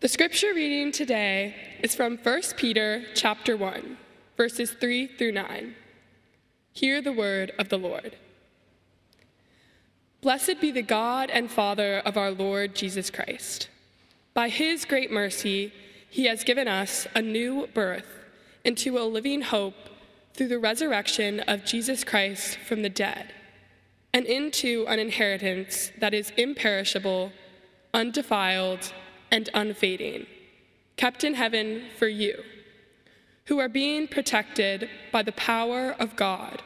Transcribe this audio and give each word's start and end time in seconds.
The 0.00 0.08
scripture 0.08 0.52
reading 0.54 0.92
today 0.92 1.54
is 1.82 1.94
from 1.94 2.18
1 2.18 2.42
Peter 2.58 3.02
chapter 3.14 3.56
1, 3.56 3.96
verses 4.36 4.72
3 4.72 5.06
through 5.06 5.32
9. 5.32 5.74
Hear 6.72 7.00
the 7.00 7.14
word 7.14 7.52
of 7.58 7.70
the 7.70 7.78
Lord. 7.78 8.14
Blessed 10.20 10.60
be 10.60 10.70
the 10.70 10.82
God 10.82 11.30
and 11.30 11.50
Father 11.50 12.00
of 12.04 12.18
our 12.18 12.30
Lord 12.30 12.74
Jesus 12.74 13.08
Christ. 13.08 13.70
By 14.34 14.50
his 14.50 14.84
great 14.84 15.10
mercy, 15.10 15.72
he 16.10 16.26
has 16.26 16.44
given 16.44 16.68
us 16.68 17.06
a 17.14 17.22
new 17.22 17.66
birth 17.68 18.18
into 18.66 18.98
a 18.98 19.08
living 19.08 19.40
hope 19.40 19.88
through 20.34 20.48
the 20.48 20.58
resurrection 20.58 21.40
of 21.40 21.64
Jesus 21.64 22.04
Christ 22.04 22.58
from 22.58 22.82
the 22.82 22.90
dead, 22.90 23.32
and 24.12 24.26
into 24.26 24.84
an 24.88 24.98
inheritance 24.98 25.90
that 26.00 26.12
is 26.12 26.34
imperishable, 26.36 27.32
undefiled, 27.94 28.92
and 29.30 29.48
unfading, 29.54 30.26
kept 30.96 31.24
in 31.24 31.34
heaven 31.34 31.84
for 31.98 32.08
you, 32.08 32.42
who 33.46 33.58
are 33.58 33.68
being 33.68 34.08
protected 34.08 34.88
by 35.12 35.22
the 35.22 35.32
power 35.32 35.94
of 35.98 36.16
God 36.16 36.62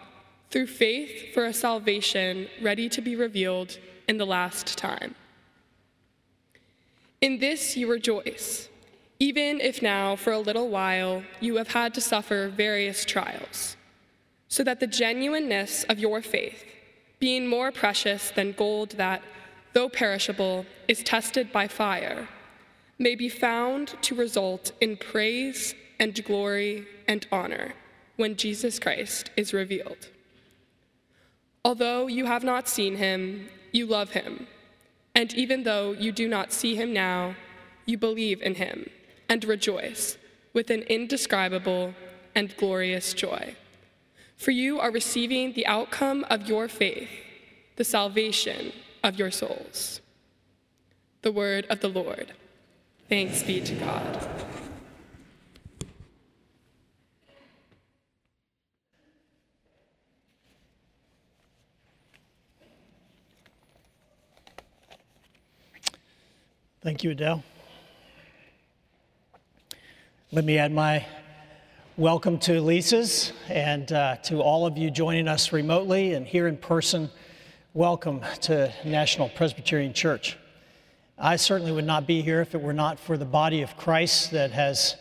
through 0.51 0.67
faith 0.67 1.33
for 1.33 1.47
a 1.47 1.53
salvation 1.53 2.49
ready 2.61 2.89
to 2.89 3.01
be 3.01 3.15
revealed 3.17 3.79
in 4.09 4.19
the 4.19 4.27
last 4.27 4.77
time. 4.77 5.15
In 7.21 7.39
this 7.39 7.77
you 7.77 7.91
rejoice, 7.91 8.69
even 9.19 9.61
if 9.61 9.83
now 9.83 10.17
for 10.17 10.33
a 10.33 10.39
little 10.39 10.69
while 10.69 11.23
you 11.41 11.57
have 11.57 11.69
had 11.69 11.95
to 11.95 12.01
suffer 12.01 12.49
various 12.49 13.05
trials, 13.05 13.77
so 14.49 14.65
that 14.65 14.81
the 14.81 14.87
genuineness 14.87 15.85
of 15.85 15.99
your 15.99 16.23
faith, 16.23 16.65
being 17.19 17.47
more 17.47 17.71
precious 17.71 18.31
than 18.31 18.53
gold 18.53 18.93
that, 18.93 19.23
though 19.75 19.89
perishable, 19.89 20.65
is 20.89 21.03
tested 21.03 21.53
by 21.53 21.69
fire, 21.69 22.29
may 23.01 23.15
be 23.15 23.31
found 23.31 23.97
to 24.03 24.15
result 24.15 24.73
in 24.81 24.95
praise 24.95 25.75
and 25.99 26.23
glory 26.23 26.87
and 27.09 27.27
honor 27.33 27.73
when 28.17 28.37
Jesus 28.37 28.79
Christ 28.79 29.31
is 29.39 29.55
revealed. 29.55 30.11
Although 31.65 32.07
you 32.09 32.27
have 32.27 32.45
not 32.45 32.69
seen 32.69 32.97
him, 32.97 33.49
you 33.73 33.87
love 33.87 34.11
him. 34.11 34.47
And 35.15 35.33
even 35.35 35.63
though 35.63 35.93
you 35.93 36.13
do 36.13 36.29
not 36.29 36.53
see 36.53 36.77
him 36.77 36.93
now, 36.93 37.37
you 37.87 37.97
believe 37.97 38.43
in 38.43 38.57
him 38.57 38.89
and 39.31 39.43
rejoice 39.45 40.19
with 40.53 40.69
an 40.69 40.83
indescribable 40.83 41.95
and 42.35 42.55
glorious 42.59 43.15
joy. 43.15 43.57
For 44.37 44.51
you 44.51 44.79
are 44.79 44.91
receiving 44.91 45.55
the 45.55 45.67
outcome 45.67 46.27
of 46.29 46.49
your 46.49 46.69
faith, 46.69 47.09
the 47.77 47.85
salvation 47.85 48.73
of 49.03 49.19
your 49.19 49.31
souls. 49.31 50.03
The 51.23 51.33
word 51.33 51.67
of 51.71 51.81
the 51.81 51.89
Lord. 51.89 52.33
Thanks 53.11 53.43
be 53.43 53.61
to 53.61 53.75
God. 53.75 54.29
Thank 66.83 67.03
you, 67.03 67.11
Adele. 67.11 67.43
Let 70.31 70.45
me 70.45 70.59
add 70.59 70.73
my 70.73 71.05
welcome 71.97 72.39
to 72.39 72.61
Lisa's 72.61 73.33
and 73.49 73.91
uh, 73.91 74.19
to 74.19 74.41
all 74.41 74.67
of 74.67 74.79
you 74.79 74.89
joining 74.89 75.27
us 75.27 75.51
remotely 75.51 76.15
and 76.15 76.25
here 76.25 76.47
in 76.47 76.57
person. 76.57 77.11
Welcome 77.75 78.21
to 78.43 78.73
National 78.85 79.29
Presbyterian 79.31 79.95
Church. 79.95 80.37
I 81.23 81.37
certainly 81.37 81.71
would 81.71 81.85
not 81.85 82.07
be 82.07 82.23
here 82.23 82.41
if 82.41 82.55
it 82.55 82.63
were 82.63 82.73
not 82.73 82.99
for 82.99 83.19
the 83.19 83.27
body 83.27 83.61
of 83.61 83.77
Christ 83.77 84.31
that 84.31 84.53
has 84.53 84.97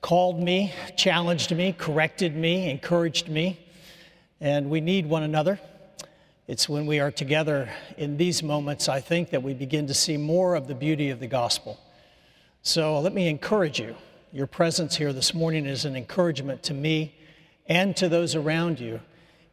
called 0.00 0.40
me, 0.40 0.72
challenged 0.96 1.50
me, 1.50 1.72
corrected 1.72 2.36
me, 2.36 2.70
encouraged 2.70 3.28
me, 3.28 3.58
and 4.40 4.70
we 4.70 4.80
need 4.80 5.04
one 5.06 5.24
another. 5.24 5.58
It's 6.46 6.68
when 6.68 6.86
we 6.86 7.00
are 7.00 7.10
together 7.10 7.68
in 7.96 8.16
these 8.16 8.40
moments, 8.40 8.88
I 8.88 9.00
think, 9.00 9.30
that 9.30 9.42
we 9.42 9.52
begin 9.52 9.88
to 9.88 9.94
see 9.94 10.16
more 10.16 10.54
of 10.54 10.68
the 10.68 10.76
beauty 10.76 11.10
of 11.10 11.18
the 11.18 11.26
gospel. 11.26 11.76
So 12.62 13.00
let 13.00 13.12
me 13.12 13.26
encourage 13.26 13.80
you. 13.80 13.96
Your 14.32 14.46
presence 14.46 14.94
here 14.94 15.12
this 15.12 15.34
morning 15.34 15.66
is 15.66 15.84
an 15.84 15.96
encouragement 15.96 16.62
to 16.64 16.74
me 16.74 17.16
and 17.66 17.96
to 17.96 18.08
those 18.08 18.36
around 18.36 18.78
you, 18.78 19.00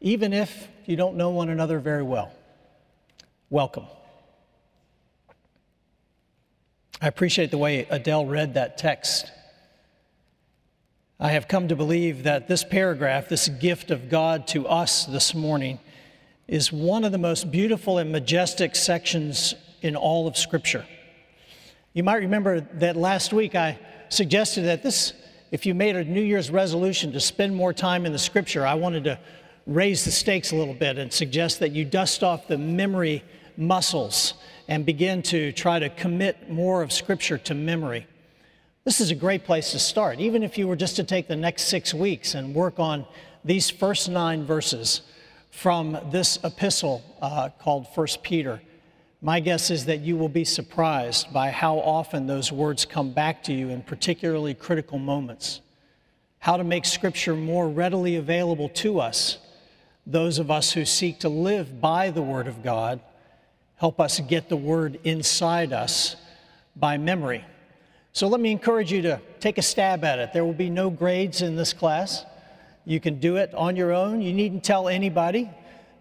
even 0.02 0.34
if 0.34 0.68
you 0.86 0.98
don't 0.98 1.16
know 1.16 1.32
one 1.32 1.50
another 1.50 1.80
very 1.80 2.04
well. 2.04 2.32
Welcome. 3.50 3.88
I 7.02 7.08
appreciate 7.08 7.52
the 7.52 7.58
way 7.58 7.86
Adele 7.90 8.26
read 8.26 8.54
that 8.54 8.78
text. 8.78 9.32
I 11.20 11.30
have 11.32 11.48
come 11.48 11.68
to 11.68 11.76
believe 11.76 12.24
that 12.24 12.48
this 12.48 12.64
paragraph, 12.64 13.28
this 13.28 13.50
gift 13.50 13.92
of 13.92 14.10
God 14.10 14.48
to 14.48 14.68
us 14.68 15.06
this 15.06 15.36
morning, 15.36 15.80
is 16.48 16.72
one 16.72 17.04
of 17.04 17.12
the 17.12 17.18
most 17.18 17.52
beautiful 17.52 17.98
and 17.98 18.12
majestic 18.12 18.76
sections 18.76 19.56
in 19.82 19.96
all 19.96 20.28
of 20.28 20.38
Scripture. 20.38 20.86
You 21.94 22.04
might 22.04 22.18
remember 22.18 22.62
that 22.62 22.96
last 22.96 23.34
week 23.34 23.56
I 23.56 23.78
suggested 24.10 24.66
that 24.66 24.84
this, 24.84 25.14
if 25.52 25.66
you 25.66 25.74
made 25.74 25.96
a 25.96 26.04
New 26.04 26.22
Year's 26.22 26.50
resolution 26.50 27.12
to 27.12 27.20
spend 27.20 27.56
more 27.56 27.74
time 27.74 28.06
in 28.06 28.14
the 28.14 28.20
Scripture, 28.20 28.66
I 28.66 28.76
wanted 28.76 29.04
to 29.06 29.20
raise 29.68 30.06
the 30.06 30.12
stakes 30.12 30.52
a 30.52 30.56
little 30.56 30.74
bit 30.74 30.98
and 30.98 31.12
suggest 31.12 31.60
that 31.60 31.72
you 31.72 31.84
dust 31.84 32.24
off 32.24 32.48
the 32.48 32.58
memory 32.58 33.24
muscles 33.58 34.36
and 34.68 34.86
begin 34.86 35.22
to 35.24 35.52
try 35.52 35.80
to 35.80 35.90
commit 35.90 36.50
more 36.50 36.82
of 36.82 36.92
Scripture 36.92 37.38
to 37.38 37.54
memory. 37.54 38.08
This 38.84 39.02
is 39.02 39.12
a 39.12 39.16
great 39.16 39.46
place 39.46 39.72
to 39.72 39.80
start, 39.80 40.20
even 40.20 40.44
if 40.44 40.58
you 40.58 40.68
were 40.68 40.76
just 40.76 40.96
to 40.98 41.04
take 41.04 41.28
the 41.28 41.36
next 41.36 41.64
six 41.64 41.94
weeks 41.94 42.36
and 42.36 42.54
work 42.54 42.80
on 42.80 43.06
these 43.44 43.70
first 43.70 44.10
nine 44.10 44.46
verses 44.46 45.02
from 45.52 45.98
this 46.12 46.38
epistle 46.44 47.04
uh, 47.22 47.50
called 47.60 47.88
First 47.96 48.22
Peter. 48.22 48.62
My 49.22 49.40
guess 49.40 49.72
is 49.72 49.86
that 49.86 50.02
you 50.02 50.18
will 50.18 50.30
be 50.30 50.44
surprised 50.44 51.34
by 51.34 51.50
how 51.50 51.78
often 51.78 52.28
those 52.28 52.52
words 52.52 52.86
come 52.86 53.12
back 53.12 53.42
to 53.44 53.54
you 53.54 53.70
in 53.70 53.82
particularly 53.82 54.54
critical 54.54 55.00
moments. 55.00 55.62
How 56.40 56.58
to 56.58 56.64
make 56.64 56.86
Scripture 56.86 57.36
more 57.36 57.68
readily 57.68 58.18
available 58.18 58.70
to 58.70 59.00
us, 59.00 59.40
those 60.06 60.38
of 60.38 60.52
us 60.52 60.74
who 60.74 60.86
seek 60.86 61.20
to 61.22 61.30
live 61.30 61.82
by 61.82 62.12
the 62.12 62.22
Word 62.22 62.48
of 62.48 62.62
God, 62.62 63.00
help 63.78 64.00
us 64.00 64.20
get 64.22 64.50
the 64.50 64.58
Word 64.58 65.00
inside 65.04 65.74
us 65.74 66.16
by 66.76 66.98
memory. 66.98 67.44
So 68.14 68.28
let 68.28 68.40
me 68.40 68.52
encourage 68.52 68.92
you 68.92 69.02
to 69.04 69.20
take 69.40 69.58
a 69.58 69.62
stab 69.62 70.04
at 70.06 70.20
it. 70.20 70.32
There 70.32 70.46
will 70.46 70.54
be 70.54 70.70
no 70.70 70.90
grades 70.90 71.42
in 71.42 71.56
this 71.56 71.74
class. 71.74 72.24
You 72.86 73.00
can 73.00 73.20
do 73.20 73.36
it 73.38 73.54
on 73.54 73.76
your 73.76 73.92
own. 73.92 74.22
You 74.22 74.32
needn't 74.32 74.64
tell 74.64 74.88
anybody, 74.88 75.50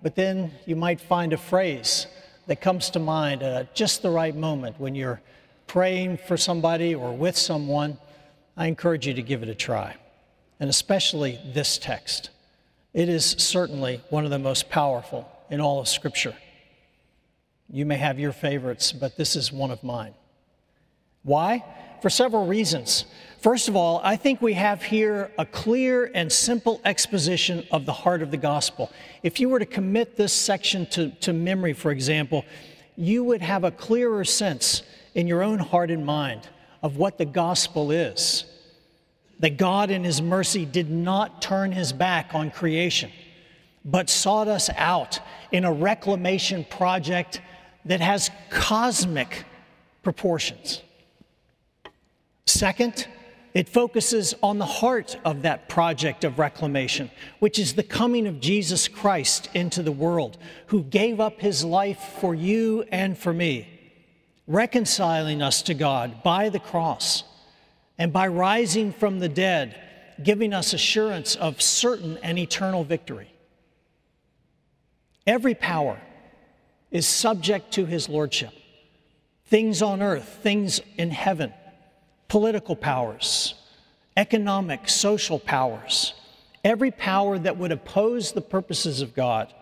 but 0.02 0.14
then 0.14 0.52
you 0.66 0.76
might 0.76 1.00
find 1.00 1.32
a 1.32 1.36
phrase 1.36 2.06
that 2.46 2.60
comes 2.60 2.90
to 2.90 2.98
mind 2.98 3.42
at 3.42 3.74
just 3.74 4.02
the 4.02 4.10
right 4.10 4.36
moment 4.36 4.78
when 4.78 4.94
you're 4.94 5.20
praying 5.66 6.18
for 6.18 6.36
somebody 6.36 6.94
or 6.94 7.12
with 7.12 7.36
someone. 7.36 7.98
I 8.56 8.66
encourage 8.66 9.06
you 9.06 9.14
to 9.14 9.22
give 9.22 9.42
it 9.42 9.48
a 9.48 9.54
try, 9.54 9.96
and 10.60 10.70
especially 10.70 11.40
this 11.52 11.78
text. 11.78 12.30
It 12.92 13.08
is 13.08 13.24
certainly 13.24 14.00
one 14.10 14.24
of 14.24 14.30
the 14.30 14.38
most 14.38 14.68
powerful 14.68 15.28
in 15.50 15.60
all 15.60 15.80
of 15.80 15.88
Scripture. 15.88 16.36
You 17.74 17.84
may 17.84 17.96
have 17.96 18.20
your 18.20 18.30
favorites, 18.30 18.92
but 18.92 19.16
this 19.16 19.34
is 19.34 19.50
one 19.50 19.72
of 19.72 19.82
mine. 19.82 20.14
Why? 21.24 21.64
For 22.02 22.08
several 22.08 22.46
reasons. 22.46 23.04
First 23.40 23.66
of 23.66 23.74
all, 23.74 24.00
I 24.04 24.14
think 24.14 24.40
we 24.40 24.52
have 24.52 24.80
here 24.80 25.32
a 25.38 25.44
clear 25.44 26.08
and 26.14 26.30
simple 26.30 26.80
exposition 26.84 27.66
of 27.72 27.84
the 27.84 27.92
heart 27.92 28.22
of 28.22 28.30
the 28.30 28.36
gospel. 28.36 28.92
If 29.24 29.40
you 29.40 29.48
were 29.48 29.58
to 29.58 29.66
commit 29.66 30.16
this 30.16 30.32
section 30.32 30.86
to, 30.90 31.10
to 31.22 31.32
memory, 31.32 31.72
for 31.72 31.90
example, 31.90 32.44
you 32.94 33.24
would 33.24 33.42
have 33.42 33.64
a 33.64 33.72
clearer 33.72 34.24
sense 34.24 34.84
in 35.16 35.26
your 35.26 35.42
own 35.42 35.58
heart 35.58 35.90
and 35.90 36.06
mind 36.06 36.48
of 36.80 36.96
what 36.96 37.18
the 37.18 37.24
gospel 37.24 37.90
is. 37.90 38.44
That 39.40 39.56
God, 39.56 39.90
in 39.90 40.04
His 40.04 40.22
mercy, 40.22 40.64
did 40.64 40.90
not 40.90 41.42
turn 41.42 41.72
His 41.72 41.92
back 41.92 42.36
on 42.36 42.52
creation, 42.52 43.10
but 43.84 44.08
sought 44.08 44.46
us 44.46 44.70
out 44.76 45.18
in 45.50 45.64
a 45.64 45.72
reclamation 45.72 46.64
project 46.70 47.40
that 47.84 48.00
has 48.00 48.30
cosmic 48.50 49.44
proportions. 50.02 50.82
Second, 52.46 53.08
it 53.54 53.68
focuses 53.68 54.34
on 54.42 54.58
the 54.58 54.66
heart 54.66 55.16
of 55.24 55.42
that 55.42 55.68
project 55.68 56.24
of 56.24 56.38
reclamation, 56.40 57.10
which 57.38 57.58
is 57.58 57.74
the 57.74 57.84
coming 57.84 58.26
of 58.26 58.40
Jesus 58.40 58.88
Christ 58.88 59.48
into 59.54 59.82
the 59.82 59.92
world, 59.92 60.38
who 60.66 60.82
gave 60.82 61.20
up 61.20 61.40
his 61.40 61.64
life 61.64 62.00
for 62.20 62.34
you 62.34 62.84
and 62.90 63.16
for 63.16 63.32
me, 63.32 63.68
reconciling 64.48 65.40
us 65.40 65.62
to 65.62 65.74
God 65.74 66.22
by 66.24 66.48
the 66.48 66.58
cross, 66.58 67.22
and 67.96 68.12
by 68.12 68.26
rising 68.26 68.92
from 68.92 69.20
the 69.20 69.28
dead, 69.28 69.80
giving 70.22 70.52
us 70.52 70.72
assurance 70.72 71.36
of 71.36 71.62
certain 71.62 72.18
and 72.24 72.38
eternal 72.38 72.82
victory. 72.82 73.32
Every 75.26 75.54
power 75.54 76.00
is 76.94 77.06
subject 77.06 77.72
to 77.72 77.84
his 77.84 78.08
lordship 78.08 78.52
things 79.46 79.82
on 79.82 80.00
earth, 80.00 80.38
things 80.42 80.80
in 80.96 81.10
heaven 81.10 81.52
political 82.28 82.74
powers, 82.74 83.54
economic, 84.16 84.88
social 84.88 85.38
powers, 85.38 86.14
every 86.64 86.90
power 86.90 87.38
that 87.38 87.58
would 87.58 87.70
oppose 87.70 88.32
the 88.32 88.40
purposes 88.40 89.02
of 89.02 89.14
God 89.14 89.52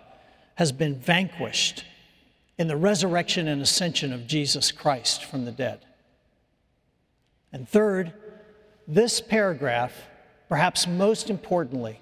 has 0.55 0.71
been 0.71 0.95
vanquished 0.95 1.85
in 2.57 2.69
the 2.69 2.77
resurrection 2.77 3.49
and 3.49 3.61
ascension 3.61 4.13
of 4.13 4.27
Jesus 4.27 4.71
Christ 4.71 5.25
from 5.25 5.45
the 5.45 5.53
dead. 5.53 5.81
And 7.53 7.69
third, 7.69 8.13
this 8.87 9.21
paragraph, 9.21 9.93
perhaps 10.49 10.87
most 10.87 11.29
importantly, 11.29 12.01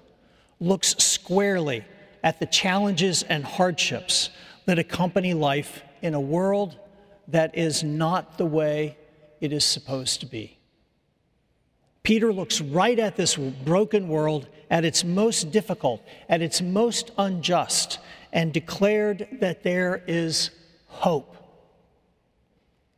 looks 0.59 0.95
squarely 1.03 1.83
at 2.23 2.39
the 2.39 2.45
challenges 2.45 3.23
and 3.23 3.43
hardships 3.43 4.29
that 4.65 4.79
accompany 4.79 5.33
life 5.33 5.83
in 6.01 6.13
a 6.13 6.19
world 6.19 6.77
that 7.27 7.57
is 7.57 7.83
not 7.83 8.37
the 8.37 8.45
way 8.45 8.97
it 9.39 9.51
is 9.53 9.65
supposed 9.65 10.19
to 10.19 10.25
be. 10.25 10.57
Peter 12.03 12.33
looks 12.33 12.61
right 12.61 12.97
at 12.97 13.15
this 13.15 13.35
broken 13.35 14.07
world 14.07 14.47
at 14.69 14.85
its 14.85 15.03
most 15.03 15.51
difficult, 15.51 16.01
at 16.29 16.41
its 16.41 16.61
most 16.61 17.11
unjust, 17.17 17.99
and 18.33 18.53
declared 18.53 19.27
that 19.39 19.63
there 19.63 20.03
is 20.07 20.49
hope. 20.87 21.35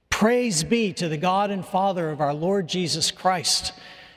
Praise 0.09 0.63
be 0.63 0.93
to 0.93 1.09
the 1.09 1.17
God 1.17 1.51
and 1.51 1.65
Father 1.65 2.09
of 2.09 2.21
our 2.21 2.33
Lord 2.33 2.67
Jesus 2.67 3.11
Christ. 3.11 3.73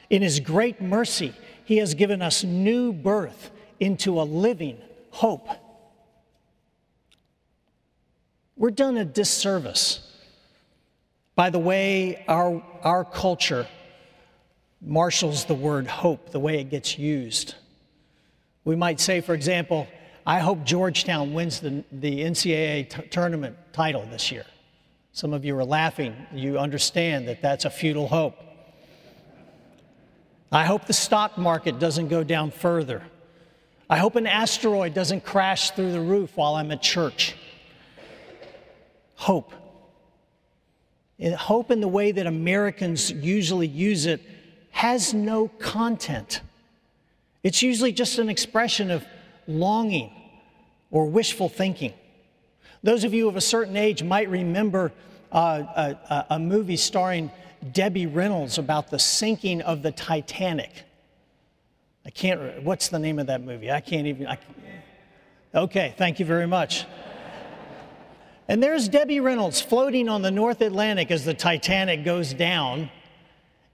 In 0.08 0.22
his 0.22 0.38
great 0.38 0.80
mercy, 0.80 1.34
he 1.64 1.78
has 1.78 1.94
given 1.94 2.22
us 2.22 2.44
new 2.44 2.92
birth 2.92 3.50
into 3.80 4.20
a 4.20 4.22
living 4.22 4.78
hope. 5.10 5.48
We're 8.56 8.70
done 8.70 8.96
a 8.96 9.04
disservice 9.04 10.00
by 11.34 11.50
the 11.50 11.58
way 11.58 12.24
our, 12.26 12.62
our 12.82 13.04
culture 13.04 13.66
marshals 14.80 15.44
the 15.44 15.54
word 15.54 15.86
hope, 15.86 16.30
the 16.30 16.40
way 16.40 16.58
it 16.60 16.70
gets 16.70 16.98
used. 16.98 17.54
We 18.64 18.74
might 18.74 18.98
say, 18.98 19.20
for 19.20 19.34
example, 19.34 19.86
I 20.26 20.38
hope 20.38 20.64
Georgetown 20.64 21.34
wins 21.34 21.60
the, 21.60 21.84
the 21.92 22.20
NCAA 22.20 22.90
t- 22.90 23.02
tournament 23.08 23.56
title 23.72 24.06
this 24.10 24.32
year. 24.32 24.46
Some 25.12 25.32
of 25.32 25.44
you 25.44 25.56
are 25.58 25.64
laughing. 25.64 26.14
You 26.32 26.58
understand 26.58 27.28
that 27.28 27.42
that's 27.42 27.64
a 27.64 27.70
futile 27.70 28.08
hope. 28.08 28.36
I 30.50 30.64
hope 30.64 30.86
the 30.86 30.92
stock 30.92 31.36
market 31.36 31.78
doesn't 31.78 32.08
go 32.08 32.24
down 32.24 32.50
further. 32.50 33.02
I 33.88 33.98
hope 33.98 34.16
an 34.16 34.26
asteroid 34.26 34.94
doesn't 34.94 35.24
crash 35.24 35.72
through 35.72 35.92
the 35.92 36.00
roof 36.00 36.36
while 36.36 36.54
I'm 36.54 36.70
at 36.72 36.82
church. 36.82 37.36
Hope. 39.16 39.52
Hope 41.20 41.70
in 41.70 41.80
the 41.80 41.88
way 41.88 42.12
that 42.12 42.26
Americans 42.26 43.10
usually 43.10 43.66
use 43.66 44.06
it 44.06 44.20
has 44.70 45.14
no 45.14 45.48
content. 45.58 46.42
It's 47.42 47.62
usually 47.62 47.92
just 47.92 48.18
an 48.18 48.28
expression 48.28 48.90
of 48.90 49.04
longing 49.46 50.12
or 50.90 51.06
wishful 51.06 51.48
thinking. 51.48 51.94
Those 52.82 53.04
of 53.04 53.14
you 53.14 53.28
of 53.28 53.36
a 53.36 53.40
certain 53.40 53.76
age 53.76 54.02
might 54.02 54.28
remember 54.28 54.92
uh, 55.32 55.94
a, 56.10 56.26
a, 56.30 56.38
movie 56.38 56.76
starring 56.76 57.30
Debbie 57.72 58.06
Reynolds 58.06 58.58
about 58.58 58.90
the 58.90 58.98
sinking 58.98 59.62
of 59.62 59.82
the 59.82 59.90
Titanic. 59.90 60.70
I 62.04 62.10
can't, 62.10 62.62
what's 62.62 62.88
the 62.88 62.98
name 62.98 63.18
of 63.18 63.26
that 63.26 63.42
movie? 63.42 63.70
I 63.70 63.80
can't 63.80 64.06
even. 64.06 64.26
I, 64.28 64.38
okay, 65.54 65.94
thank 65.96 66.20
you 66.20 66.26
very 66.26 66.46
much. 66.46 66.84
And 68.48 68.62
there's 68.62 68.88
Debbie 68.88 69.20
Reynolds 69.20 69.60
floating 69.60 70.08
on 70.08 70.22
the 70.22 70.30
North 70.30 70.60
Atlantic 70.60 71.10
as 71.10 71.24
the 71.24 71.34
Titanic 71.34 72.04
goes 72.04 72.32
down, 72.32 72.90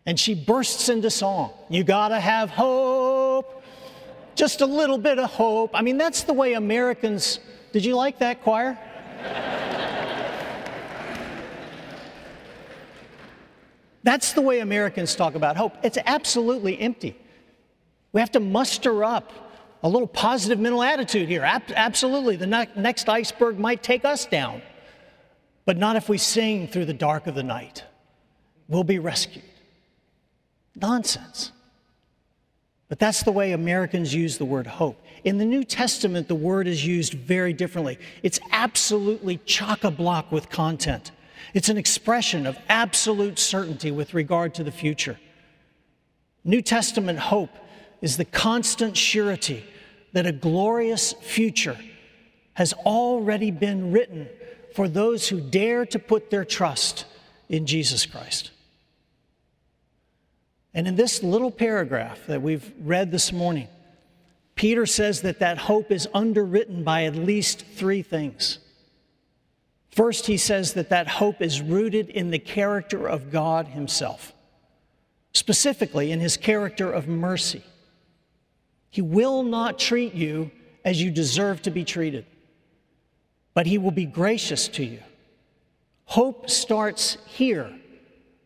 and 0.06 0.18
she 0.18 0.34
bursts 0.34 0.88
into 0.88 1.10
song. 1.10 1.52
You 1.68 1.84
gotta 1.84 2.18
have 2.18 2.48
hope, 2.50 3.62
just 4.34 4.62
a 4.62 4.66
little 4.66 4.98
bit 4.98 5.18
of 5.18 5.30
hope. 5.30 5.72
I 5.74 5.82
mean, 5.82 5.98
that's 5.98 6.22
the 6.22 6.32
way 6.32 6.54
Americans. 6.54 7.38
Did 7.72 7.84
you 7.84 7.96
like 7.96 8.18
that 8.20 8.42
choir? 8.42 8.78
That's 14.04 14.32
the 14.32 14.40
way 14.40 14.60
Americans 14.60 15.14
talk 15.14 15.34
about 15.34 15.56
hope. 15.56 15.74
It's 15.84 15.98
absolutely 16.06 16.80
empty. 16.80 17.16
We 18.12 18.20
have 18.20 18.32
to 18.32 18.40
muster 18.40 19.04
up 19.04 19.32
a 19.82 19.88
little 19.88 20.08
positive 20.08 20.60
mental 20.60 20.82
attitude 20.82 21.28
here. 21.28 21.42
Ab- 21.42 21.72
absolutely, 21.74 22.36
the 22.36 22.46
ne- 22.46 22.68
next 22.76 23.08
iceberg 23.08 23.58
might 23.58 23.82
take 23.82 24.04
us 24.04 24.26
down, 24.26 24.62
but 25.64 25.76
not 25.76 25.96
if 25.96 26.08
we 26.08 26.18
sing 26.18 26.68
through 26.68 26.84
the 26.84 26.94
dark 26.94 27.26
of 27.26 27.34
the 27.34 27.42
night. 27.42 27.84
We'll 28.68 28.84
be 28.84 28.98
rescued. 28.98 29.44
Nonsense. 30.76 31.52
But 32.88 32.98
that's 32.98 33.22
the 33.22 33.32
way 33.32 33.52
Americans 33.52 34.14
use 34.14 34.38
the 34.38 34.44
word 34.44 34.66
hope. 34.66 35.02
In 35.24 35.38
the 35.38 35.44
New 35.44 35.64
Testament, 35.64 36.28
the 36.28 36.34
word 36.34 36.66
is 36.66 36.86
used 36.86 37.14
very 37.14 37.52
differently. 37.52 37.98
It's 38.22 38.38
absolutely 38.50 39.38
chock 39.38 39.84
a 39.84 39.90
block 39.90 40.30
with 40.30 40.50
content. 40.50 41.10
It's 41.54 41.68
an 41.68 41.78
expression 41.78 42.46
of 42.46 42.58
absolute 42.68 43.38
certainty 43.38 43.90
with 43.90 44.14
regard 44.14 44.54
to 44.54 44.64
the 44.64 44.70
future. 44.70 45.18
New 46.44 46.60
Testament 46.60 47.18
hope 47.18 47.50
is 48.00 48.16
the 48.16 48.24
constant 48.24 48.96
surety 48.96 49.64
that 50.12 50.26
a 50.26 50.32
glorious 50.32 51.12
future 51.14 51.78
has 52.54 52.72
already 52.72 53.50
been 53.50 53.92
written 53.92 54.28
for 54.74 54.88
those 54.88 55.28
who 55.28 55.40
dare 55.40 55.86
to 55.86 55.98
put 55.98 56.30
their 56.30 56.44
trust 56.44 57.04
in 57.48 57.66
Jesus 57.66 58.06
Christ. 58.06 58.50
And 60.74 60.88
in 60.88 60.96
this 60.96 61.22
little 61.22 61.50
paragraph 61.50 62.26
that 62.26 62.42
we've 62.42 62.72
read 62.80 63.10
this 63.10 63.32
morning, 63.32 63.68
Peter 64.54 64.86
says 64.86 65.22
that 65.22 65.38
that 65.40 65.58
hope 65.58 65.90
is 65.90 66.08
underwritten 66.14 66.84
by 66.84 67.04
at 67.04 67.14
least 67.14 67.64
three 67.74 68.02
things. 68.02 68.58
First, 69.90 70.26
he 70.26 70.38
says 70.38 70.72
that 70.74 70.88
that 70.88 71.08
hope 71.08 71.42
is 71.42 71.60
rooted 71.60 72.08
in 72.08 72.30
the 72.30 72.38
character 72.38 73.06
of 73.06 73.30
God 73.30 73.68
Himself, 73.68 74.32
specifically 75.34 76.10
in 76.10 76.20
His 76.20 76.38
character 76.38 76.90
of 76.90 77.08
mercy. 77.08 77.62
He 78.92 79.00
will 79.00 79.42
not 79.42 79.78
treat 79.78 80.12
you 80.12 80.50
as 80.84 81.00
you 81.00 81.10
deserve 81.10 81.62
to 81.62 81.70
be 81.70 81.82
treated, 81.82 82.26
but 83.54 83.66
He 83.66 83.78
will 83.78 83.90
be 83.90 84.04
gracious 84.04 84.68
to 84.68 84.84
you. 84.84 85.00
Hope 86.04 86.50
starts 86.50 87.16
here, 87.24 87.72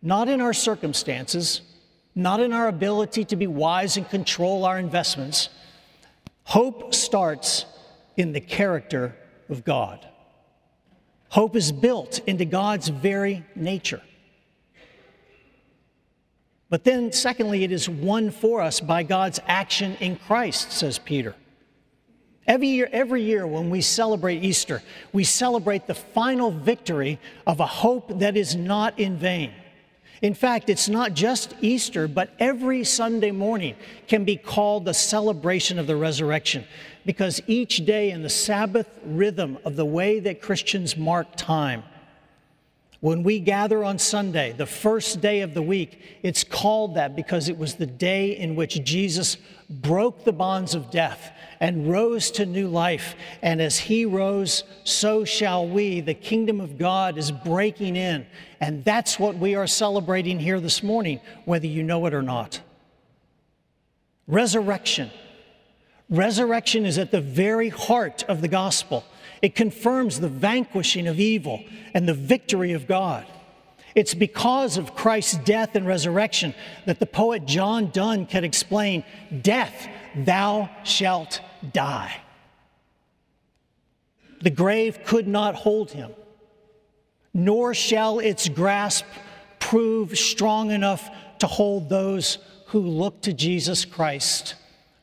not 0.00 0.28
in 0.28 0.40
our 0.40 0.52
circumstances, 0.52 1.62
not 2.14 2.38
in 2.38 2.52
our 2.52 2.68
ability 2.68 3.24
to 3.24 3.34
be 3.34 3.48
wise 3.48 3.96
and 3.96 4.08
control 4.08 4.64
our 4.64 4.78
investments. 4.78 5.48
Hope 6.44 6.94
starts 6.94 7.66
in 8.16 8.30
the 8.30 8.40
character 8.40 9.16
of 9.48 9.64
God. 9.64 10.06
Hope 11.28 11.56
is 11.56 11.72
built 11.72 12.20
into 12.20 12.44
God's 12.44 12.86
very 12.86 13.44
nature. 13.56 14.00
But 16.68 16.84
then, 16.84 17.12
secondly, 17.12 17.62
it 17.62 17.70
is 17.70 17.88
won 17.88 18.30
for 18.30 18.60
us 18.60 18.80
by 18.80 19.04
God's 19.04 19.40
action 19.46 19.96
in 20.00 20.16
Christ, 20.16 20.72
says 20.72 20.98
Peter. 20.98 21.34
Every 22.46 22.68
year, 22.68 22.88
every 22.92 23.22
year 23.22 23.46
when 23.46 23.70
we 23.70 23.80
celebrate 23.80 24.44
Easter, 24.44 24.82
we 25.12 25.24
celebrate 25.24 25.86
the 25.86 25.94
final 25.94 26.50
victory 26.50 27.18
of 27.46 27.60
a 27.60 27.66
hope 27.66 28.18
that 28.20 28.36
is 28.36 28.54
not 28.54 28.98
in 28.98 29.16
vain. 29.16 29.52
In 30.22 30.32
fact, 30.32 30.70
it's 30.70 30.88
not 30.88 31.12
just 31.12 31.54
Easter, 31.60 32.08
but 32.08 32.30
every 32.38 32.84
Sunday 32.84 33.32
morning 33.32 33.74
can 34.08 34.24
be 34.24 34.36
called 34.36 34.84
the 34.84 34.94
celebration 34.94 35.78
of 35.78 35.86
the 35.86 35.96
resurrection 35.96 36.64
because 37.04 37.40
each 37.46 37.84
day 37.84 38.10
in 38.10 38.22
the 38.22 38.30
Sabbath 38.30 38.88
rhythm 39.04 39.58
of 39.64 39.76
the 39.76 39.84
way 39.84 40.20
that 40.20 40.40
Christians 40.40 40.96
mark 40.96 41.28
time 41.36 41.82
when 43.00 43.22
we 43.22 43.40
gather 43.40 43.84
on 43.84 43.98
Sunday, 43.98 44.52
the 44.52 44.66
first 44.66 45.20
day 45.20 45.42
of 45.42 45.54
the 45.54 45.62
week, 45.62 46.00
it's 46.22 46.44
called 46.44 46.94
that 46.94 47.14
because 47.14 47.48
it 47.48 47.58
was 47.58 47.74
the 47.74 47.86
day 47.86 48.36
in 48.36 48.56
which 48.56 48.82
Jesus 48.84 49.36
broke 49.68 50.24
the 50.24 50.32
bonds 50.32 50.74
of 50.74 50.90
death 50.90 51.32
and 51.60 51.90
rose 51.90 52.30
to 52.32 52.46
new 52.46 52.68
life. 52.68 53.14
And 53.42 53.60
as 53.60 53.78
he 53.78 54.04
rose, 54.04 54.64
so 54.84 55.24
shall 55.24 55.66
we. 55.68 56.00
The 56.00 56.14
kingdom 56.14 56.60
of 56.60 56.78
God 56.78 57.18
is 57.18 57.30
breaking 57.30 57.96
in. 57.96 58.26
And 58.60 58.84
that's 58.84 59.18
what 59.18 59.36
we 59.36 59.54
are 59.54 59.66
celebrating 59.66 60.38
here 60.38 60.60
this 60.60 60.82
morning, 60.82 61.20
whether 61.44 61.66
you 61.66 61.82
know 61.82 62.06
it 62.06 62.14
or 62.14 62.22
not. 62.22 62.60
Resurrection. 64.26 65.10
Resurrection 66.08 66.86
is 66.86 66.98
at 66.98 67.10
the 67.10 67.20
very 67.20 67.68
heart 67.68 68.24
of 68.28 68.40
the 68.40 68.48
gospel. 68.48 69.04
It 69.42 69.54
confirms 69.54 70.20
the 70.20 70.28
vanquishing 70.28 71.06
of 71.06 71.20
evil 71.20 71.64
and 71.94 72.08
the 72.08 72.14
victory 72.14 72.72
of 72.72 72.86
God. 72.86 73.26
It's 73.94 74.14
because 74.14 74.76
of 74.76 74.94
Christ's 74.94 75.38
death 75.38 75.74
and 75.74 75.86
resurrection 75.86 76.54
that 76.84 77.00
the 77.00 77.06
poet 77.06 77.46
John 77.46 77.90
Donne 77.90 78.26
can 78.26 78.44
explain 78.44 79.04
Death, 79.42 79.88
thou 80.14 80.68
shalt 80.84 81.40
die. 81.72 82.14
The 84.42 84.50
grave 84.50 85.00
could 85.04 85.26
not 85.26 85.54
hold 85.54 85.92
him, 85.92 86.12
nor 87.32 87.72
shall 87.72 88.18
its 88.18 88.48
grasp 88.48 89.06
prove 89.58 90.18
strong 90.18 90.70
enough 90.70 91.10
to 91.38 91.46
hold 91.46 91.88
those 91.88 92.38
who 92.66 92.80
look 92.80 93.22
to 93.22 93.32
Jesus 93.32 93.84
Christ 93.84 94.56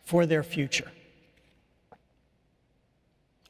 for 0.04 0.26
their 0.26 0.44
future. 0.44 0.92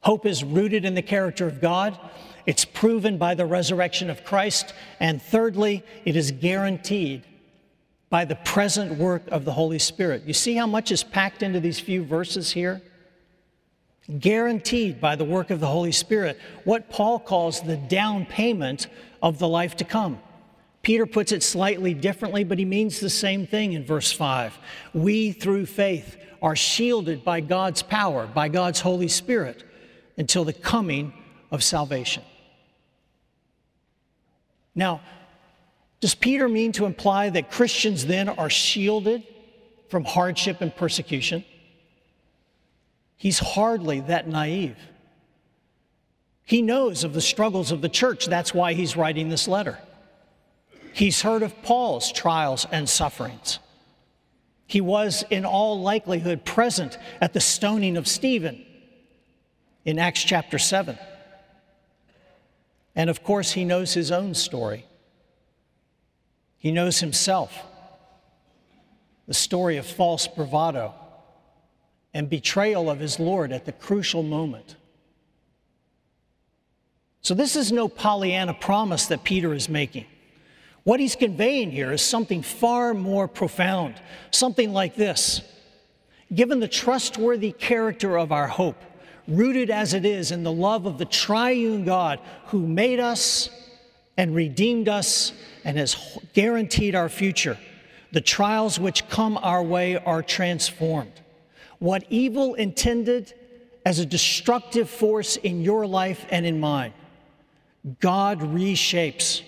Hope 0.04 0.26
is 0.26 0.44
rooted 0.44 0.84
in 0.84 0.94
the 0.94 1.02
character 1.02 1.46
of 1.46 1.60
God. 1.60 1.98
It's 2.44 2.64
proven 2.64 3.16
by 3.16 3.34
the 3.34 3.46
resurrection 3.46 4.10
of 4.10 4.22
Christ. 4.22 4.74
And 5.00 5.20
thirdly, 5.20 5.82
it 6.04 6.14
is 6.14 6.30
guaranteed 6.30 7.24
by 8.10 8.26
the 8.26 8.36
present 8.36 8.98
work 8.98 9.22
of 9.28 9.46
the 9.46 9.52
Holy 9.52 9.78
Spirit. 9.78 10.24
You 10.24 10.34
see 10.34 10.54
how 10.54 10.66
much 10.66 10.92
is 10.92 11.02
packed 11.02 11.42
into 11.42 11.58
these 11.58 11.80
few 11.80 12.04
verses 12.04 12.52
here? 12.52 12.82
Guaranteed 14.18 15.00
by 15.00 15.16
the 15.16 15.24
work 15.24 15.50
of 15.50 15.60
the 15.60 15.66
Holy 15.66 15.92
Spirit, 15.92 16.38
what 16.64 16.90
Paul 16.90 17.18
calls 17.18 17.62
the 17.62 17.78
down 17.78 18.26
payment 18.26 18.88
of 19.22 19.38
the 19.38 19.48
life 19.48 19.74
to 19.76 19.84
come. 19.84 20.20
Peter 20.82 21.06
puts 21.06 21.32
it 21.32 21.42
slightly 21.42 21.94
differently, 21.94 22.44
but 22.44 22.58
he 22.58 22.66
means 22.66 23.00
the 23.00 23.08
same 23.08 23.46
thing 23.46 23.72
in 23.72 23.86
verse 23.86 24.12
5. 24.12 24.58
We, 24.92 25.32
through 25.32 25.64
faith, 25.64 26.18
are 26.42 26.54
shielded 26.54 27.24
by 27.24 27.40
God's 27.40 27.82
power, 27.82 28.26
by 28.26 28.48
God's 28.48 28.80
Holy 28.80 29.08
Spirit, 29.08 29.64
until 30.16 30.44
the 30.44 30.52
coming 30.52 31.12
of 31.50 31.62
salvation. 31.62 32.22
Now, 34.74 35.00
does 36.00 36.14
Peter 36.14 36.48
mean 36.48 36.72
to 36.72 36.86
imply 36.86 37.30
that 37.30 37.50
Christians 37.50 38.06
then 38.06 38.28
are 38.28 38.50
shielded 38.50 39.22
from 39.88 40.04
hardship 40.04 40.60
and 40.60 40.74
persecution? 40.74 41.44
He's 43.16 43.38
hardly 43.38 44.00
that 44.00 44.28
naive. 44.28 44.76
He 46.44 46.60
knows 46.60 47.04
of 47.04 47.14
the 47.14 47.20
struggles 47.20 47.72
of 47.72 47.80
the 47.80 47.88
church. 47.88 48.26
That's 48.26 48.52
why 48.52 48.74
he's 48.74 48.96
writing 48.96 49.28
this 49.28 49.48
letter. 49.48 49.78
He's 50.92 51.22
heard 51.22 51.42
of 51.42 51.62
Paul's 51.62 52.12
trials 52.12 52.66
and 52.70 52.88
sufferings. 52.88 53.58
He 54.66 54.80
was, 54.80 55.24
in 55.30 55.44
all 55.44 55.80
likelihood, 55.80 56.44
present 56.44 56.98
at 57.20 57.32
the 57.32 57.40
stoning 57.40 57.96
of 57.96 58.06
Stephen 58.06 58.64
in 59.84 59.98
Acts 59.98 60.22
chapter 60.22 60.58
7. 60.58 60.98
And 62.96 63.10
of 63.10 63.22
course, 63.22 63.52
he 63.52 63.64
knows 63.64 63.94
his 63.94 64.10
own 64.10 64.34
story. 64.34 64.86
He 66.58 66.72
knows 66.72 67.00
himself, 67.00 67.62
the 69.26 69.34
story 69.34 69.76
of 69.76 69.86
false 69.86 70.26
bravado 70.26 70.94
and 72.14 72.30
betrayal 72.30 72.88
of 72.88 73.00
his 73.00 73.18
Lord 73.18 73.52
at 73.52 73.66
the 73.66 73.72
crucial 73.72 74.22
moment. 74.22 74.76
So, 77.20 77.34
this 77.34 77.56
is 77.56 77.72
no 77.72 77.88
Pollyanna 77.88 78.54
promise 78.54 79.06
that 79.06 79.24
Peter 79.24 79.52
is 79.54 79.68
making. 79.68 80.06
What 80.84 81.00
he's 81.00 81.16
conveying 81.16 81.70
here 81.70 81.90
is 81.92 82.02
something 82.02 82.42
far 82.42 82.92
more 82.94 83.26
profound, 83.26 83.94
something 84.30 84.72
like 84.72 84.94
this. 84.94 85.40
Given 86.32 86.60
the 86.60 86.68
trustworthy 86.68 87.52
character 87.52 88.18
of 88.18 88.30
our 88.30 88.46
hope, 88.46 88.82
rooted 89.26 89.70
as 89.70 89.94
it 89.94 90.04
is 90.04 90.30
in 90.30 90.42
the 90.42 90.52
love 90.52 90.86
of 90.86 90.98
the 90.98 91.04
triune 91.04 91.84
God 91.84 92.20
who 92.46 92.66
made 92.66 93.00
us 93.00 93.48
and 94.16 94.34
redeemed 94.34 94.88
us 94.88 95.32
and 95.64 95.76
has 95.76 96.18
guaranteed 96.34 96.94
our 96.94 97.08
future, 97.08 97.58
the 98.12 98.20
trials 98.20 98.78
which 98.78 99.08
come 99.08 99.38
our 99.38 99.62
way 99.62 99.96
are 99.96 100.22
transformed. 100.22 101.20
What 101.78 102.04
evil 102.10 102.54
intended 102.54 103.34
as 103.84 103.98
a 103.98 104.06
destructive 104.06 104.88
force 104.88 105.36
in 105.36 105.62
your 105.62 105.86
life 105.86 106.26
and 106.30 106.46
in 106.46 106.60
mine, 106.60 106.92
God 108.00 108.40
reshapes 108.40 109.42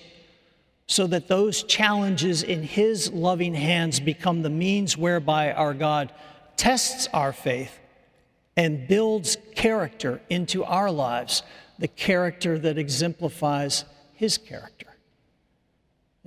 so 0.86 1.06
that 1.06 1.28
those 1.28 1.62
challenges 1.64 2.42
in 2.42 2.62
His 2.62 3.10
loving 3.12 3.54
hands 3.54 3.98
become 3.98 4.42
the 4.42 4.50
means 4.50 4.96
whereby 4.96 5.52
our 5.52 5.74
God 5.74 6.12
tests 6.56 7.08
our 7.12 7.32
faith 7.32 7.78
and 8.56 8.88
builds 8.88 9.36
character 9.54 10.20
into 10.30 10.64
our 10.64 10.90
lives, 10.90 11.42
the 11.78 11.88
character 11.88 12.58
that 12.58 12.78
exemplifies 12.78 13.84
His 14.14 14.38
character. 14.38 14.86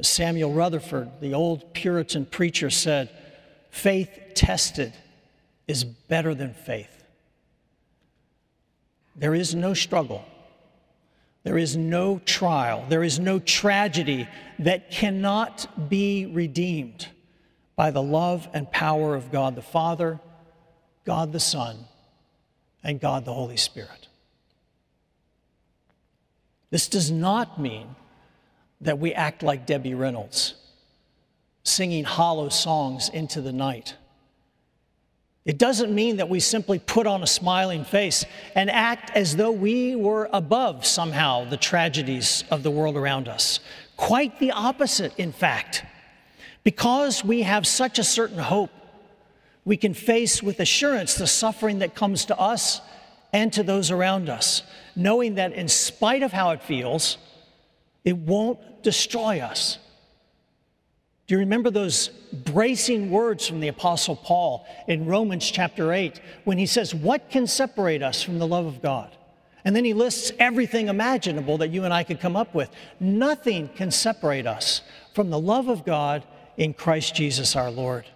Samuel 0.01 0.53
Rutherford, 0.53 1.09
the 1.19 1.33
old 1.33 1.74
Puritan 1.74 2.25
preacher, 2.25 2.69
said, 2.69 3.09
faith 3.69 4.09
tested 4.33 4.93
is 5.67 5.83
better 5.83 6.33
than 6.33 6.53
faith. 6.53 7.03
There 9.15 9.36
is 9.36 9.53
no 9.53 9.74
struggle 9.74 10.24
there 11.43 11.57
is 11.57 11.77
no 11.77 12.19
trial, 12.25 12.86
there 12.89 13.03
is 13.03 13.19
no 13.19 13.39
tragedy 13.39 14.27
that 14.59 14.91
cannot 14.91 15.89
be 15.89 16.25
redeemed 16.25 17.07
by 17.75 17.91
the 17.91 18.03
love 18.03 18.48
and 18.53 18.69
power 18.69 19.15
of 19.15 19.31
God 19.31 19.55
the 19.55 19.62
Father, 19.62 20.19
God 21.05 21.31
the 21.31 21.39
Son, 21.39 21.86
and 22.83 23.00
God 23.00 23.25
the 23.25 23.33
Holy 23.33 23.57
Spirit. 23.57 24.07
This 26.69 26.88
does 26.88 27.09
not 27.12 27.59
mean 27.59 27.95
that 28.81 29.00
we 29.00 29.13
act 29.13 29.43
like 29.43 29.65
Debbie 29.65 29.95
Reynolds, 29.95 30.55
singing 31.63 32.03
hollow 32.03 32.50
songs 32.50 33.09
into 33.09 33.41
the 33.41 33.51
night. 33.51 33.95
It 35.45 35.57
doesn't 35.57 35.93
mean 35.93 36.17
that 36.17 36.29
we 36.29 36.39
simply 36.39 36.79
put 36.79 37.07
on 37.07 37.24
a 37.24 37.27
smiling 37.27 37.83
face 37.83 38.24
and 38.55 38.69
act 38.69 39.12
as 39.15 39.36
though 39.36 39.51
we 39.51 39.95
were 39.95 40.29
above 40.31 40.86
somehow 40.86 41.50
the 41.50 41.57
tragedies 41.57 42.43
of 42.51 42.62
the 42.62 42.69
world 42.69 42.95
around 42.95 43.27
us. 43.27 43.59
Quite 43.98 44.39
the 44.39 44.51
opposite, 44.51 45.12
in 45.17 45.31
fact. 45.31 45.83
Because 46.63 47.24
we 47.24 47.41
have 47.41 47.65
such 47.65 48.00
a 48.00 48.03
certain 48.03 48.38
hope, 48.38 48.69
we 49.69 49.77
can 49.77 49.93
face 49.93 50.41
with 50.41 50.59
assurance 50.59 51.13
the 51.13 51.27
suffering 51.27 51.77
that 51.77 51.93
comes 51.93 52.25
to 52.25 52.35
us 52.39 52.81
and 53.31 53.53
to 53.53 53.61
those 53.61 53.91
around 53.91 54.27
us, 54.27 54.63
knowing 54.95 55.35
that 55.35 55.53
in 55.53 55.67
spite 55.67 56.23
of 56.23 56.31
how 56.31 56.49
it 56.49 56.63
feels, 56.63 57.19
it 58.03 58.17
won't 58.17 58.81
destroy 58.81 59.41
us. 59.41 59.77
Do 61.27 61.35
you 61.35 61.39
remember 61.41 61.69
those 61.69 62.07
bracing 62.07 63.11
words 63.11 63.47
from 63.47 63.59
the 63.59 63.67
Apostle 63.67 64.15
Paul 64.15 64.65
in 64.88 65.05
Romans 65.05 65.51
chapter 65.51 65.93
8 65.93 66.19
when 66.45 66.57
he 66.57 66.65
says, 66.65 66.95
What 66.95 67.29
can 67.29 67.45
separate 67.45 68.01
us 68.01 68.23
from 68.23 68.39
the 68.39 68.47
love 68.47 68.65
of 68.65 68.81
God? 68.81 69.15
And 69.63 69.75
then 69.75 69.85
he 69.85 69.93
lists 69.93 70.31
everything 70.39 70.88
imaginable 70.88 71.59
that 71.59 71.69
you 71.69 71.83
and 71.83 71.93
I 71.93 72.03
could 72.03 72.19
come 72.19 72.35
up 72.35 72.55
with. 72.55 72.71
Nothing 72.99 73.69
can 73.75 73.91
separate 73.91 74.47
us 74.47 74.81
from 75.13 75.29
the 75.29 75.39
love 75.39 75.67
of 75.67 75.85
God 75.85 76.23
in 76.57 76.73
Christ 76.73 77.13
Jesus 77.13 77.55
our 77.55 77.69
Lord. 77.69 78.07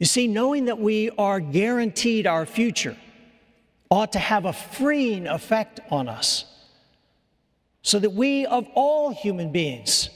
You 0.00 0.06
see, 0.06 0.26
knowing 0.26 0.64
that 0.64 0.78
we 0.78 1.10
are 1.10 1.40
guaranteed 1.40 2.26
our 2.26 2.46
future 2.46 2.96
ought 3.90 4.12
to 4.12 4.18
have 4.18 4.46
a 4.46 4.52
freeing 4.52 5.26
effect 5.26 5.78
on 5.90 6.08
us 6.08 6.46
so 7.82 7.98
that 7.98 8.10
we, 8.10 8.46
of 8.46 8.66
all 8.74 9.10
human 9.10 9.52
beings, 9.52 10.08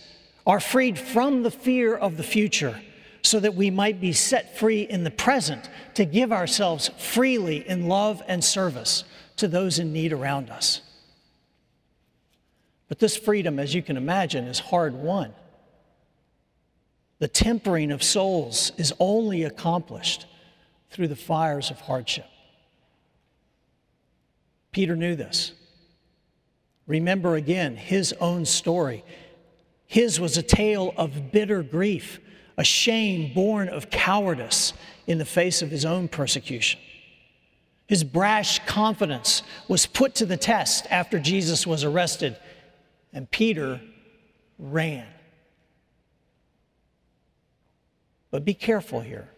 are 0.46 0.58
freed 0.58 0.98
from 0.98 1.42
the 1.42 1.50
fear 1.50 1.94
of 1.94 2.16
the 2.16 2.22
future 2.22 2.80
so 3.22 3.38
that 3.40 3.54
we 3.54 3.70
might 3.70 4.00
be 4.00 4.12
set 4.12 4.58
free 4.58 4.82
in 4.82 5.04
the 5.04 5.10
present 5.10 5.68
to 5.94 6.06
give 6.06 6.32
ourselves 6.32 6.88
freely 6.98 7.68
in 7.68 7.86
love 7.86 8.22
and 8.26 8.42
service 8.42 9.04
to 9.36 9.48
those 9.48 9.78
in 9.78 9.92
need 9.92 10.14
around 10.14 10.48
us. 10.48 10.80
But 12.88 13.00
this 13.00 13.16
freedom, 13.16 13.58
as 13.58 13.74
you 13.74 13.82
can 13.82 13.98
imagine, 13.98 14.44
is 14.44 14.58
hard 14.58 14.94
won. 14.94 15.34
The 17.24 17.28
tempering 17.28 17.90
of 17.90 18.02
souls 18.02 18.70
is 18.76 18.92
only 19.00 19.44
accomplished 19.44 20.26
through 20.90 21.08
the 21.08 21.16
fires 21.16 21.70
of 21.70 21.80
hardship. 21.80 22.26
Peter 24.72 24.94
knew 24.94 25.16
this. 25.16 25.52
Remember 26.86 27.36
again 27.36 27.76
his 27.76 28.12
own 28.20 28.44
story. 28.44 29.02
His 29.86 30.20
was 30.20 30.36
a 30.36 30.42
tale 30.42 30.92
of 30.98 31.32
bitter 31.32 31.62
grief, 31.62 32.20
a 32.58 32.64
shame 32.64 33.32
born 33.32 33.70
of 33.70 33.88
cowardice 33.88 34.74
in 35.06 35.16
the 35.16 35.24
face 35.24 35.62
of 35.62 35.70
his 35.70 35.86
own 35.86 36.08
persecution. 36.08 36.78
His 37.86 38.04
brash 38.04 38.58
confidence 38.66 39.42
was 39.66 39.86
put 39.86 40.14
to 40.16 40.26
the 40.26 40.36
test 40.36 40.86
after 40.90 41.18
Jesus 41.18 41.66
was 41.66 41.84
arrested, 41.84 42.36
and 43.14 43.30
Peter 43.30 43.80
ran. 44.58 45.06
But 48.34 48.44
be 48.44 48.52
careful 48.52 48.98
here. 48.98 49.28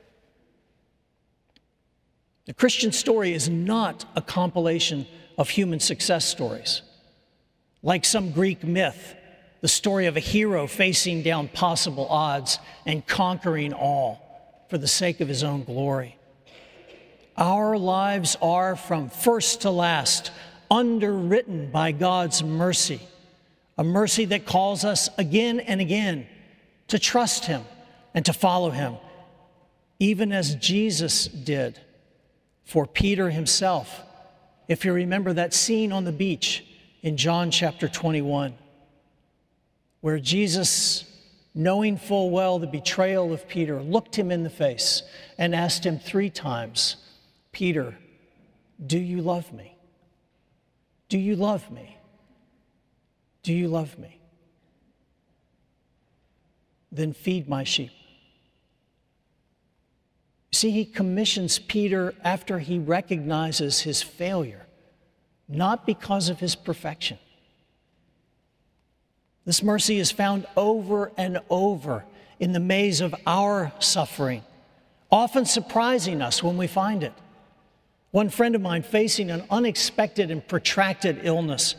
The 2.47 2.55
Christian 2.55 2.93
story 2.93 3.35
is 3.35 3.47
not 3.47 4.07
a 4.17 4.23
compilation 4.23 5.07
of 5.37 5.51
human 5.51 5.81
success 5.81 6.25
stories. 6.25 6.81
Like 7.83 8.07
some 8.07 8.31
Greek 8.31 8.65
myth, 8.65 9.15
the 9.61 9.69
story 9.69 10.07
of 10.07 10.17
a 10.17 10.21
hero 10.21 10.67
facing 10.67 11.23
down 11.23 11.49
possible 11.49 12.07
odds 12.09 12.59
and 12.87 13.07
conquering 13.07 13.75
all 13.75 14.65
for 14.71 14.79
the 14.79 14.89
sake 14.89 15.21
of 15.21 15.29
his 15.29 15.45
own 15.45 15.65
glory. 15.65 16.17
Our 17.37 17.77
lives 17.77 18.39
are, 18.41 18.77
from 18.77 19.11
first 19.11 19.61
to 19.61 19.71
last, 19.71 20.31
underwritten 20.71 21.71
by 21.71 21.93
God's 21.93 22.43
mercy, 22.43 23.03
a 23.77 23.85
mercy 23.85 24.25
that 24.25 24.47
calls 24.47 24.87
us 24.87 25.11
again 25.19 25.61
and 25.61 25.83
again 25.83 26.27
to 26.89 26.99
trust 26.99 27.45
Him, 27.45 27.63
and 28.17 28.25
to 28.25 28.33
follow 28.33 28.71
him, 28.71 28.97
even 30.01 30.33
as 30.33 30.55
Jesus 30.57 31.27
did 31.27 31.79
for 32.65 32.87
Peter 32.87 33.29
himself. 33.29 34.01
If 34.69 34.87
you 34.87 34.95
remember 34.95 35.35
that 35.35 35.53
scene 35.53 35.93
on 35.93 36.05
the 36.05 36.13
beach 36.13 36.65
in 37.03 37.19
John 37.19 37.51
chapter 37.51 37.89
21, 37.89 38.55
where 40.01 40.19
Jesus, 40.19 41.05
knowing 41.55 41.99
full 41.99 42.31
well 42.31 42.59
the 42.59 42.67
betrayal 42.67 43.35
of 43.35 43.47
Peter, 43.47 43.83
looked 43.83 44.17
him 44.17 44.31
in 44.31 44.45
the 44.45 44.51
face 44.51 45.03
and 45.37 45.55
asked 45.55 45.85
him 45.85 45.99
three 45.99 46.31
times, 46.31 46.97
Peter, 47.53 47.99
do 48.85 48.99
you 48.99 49.21
love 49.21 49.53
me? 49.53 49.77
Do 51.11 51.19
you 51.19 51.37
love 51.37 51.71
me? 51.71 51.99
Do 53.43 53.53
you 53.53 53.69
love 53.69 53.99
me? 53.99 54.19
Then 56.91 57.13
feed 57.13 57.47
my 57.47 57.63
sheep. 57.63 57.93
See, 60.57 60.71
he 60.71 60.87
commissions 60.87 61.59
Peter 61.59 62.15
after 62.25 62.59
he 62.61 62.79
recognizes 62.79 63.81
his 63.81 64.03
failure, 64.03 64.67
not 65.47 65.85
because 65.85 66.31
of 66.31 66.41
his 66.41 66.57
perfection. 66.57 67.19
This 69.45 69.63
mercy 69.63 69.99
is 69.99 70.11
found 70.11 70.47
over 70.57 71.13
and 71.19 71.41
over 71.51 72.07
in 72.41 72.53
the 72.53 72.59
maze 72.59 73.03
of 73.03 73.15
our 73.27 73.71
suffering, 73.81 74.45
often 75.13 75.45
surprising 75.45 76.23
us 76.23 76.43
when 76.43 76.57
we 76.57 76.67
find 76.67 77.05
it. 77.05 77.13
One 78.11 78.31
friend 78.31 78.55
of 78.55 78.63
mine, 78.63 78.83
facing 78.83 79.31
an 79.31 79.45
unexpected 79.51 80.31
and 80.31 80.49
protracted 80.49 81.21
illness, 81.23 81.75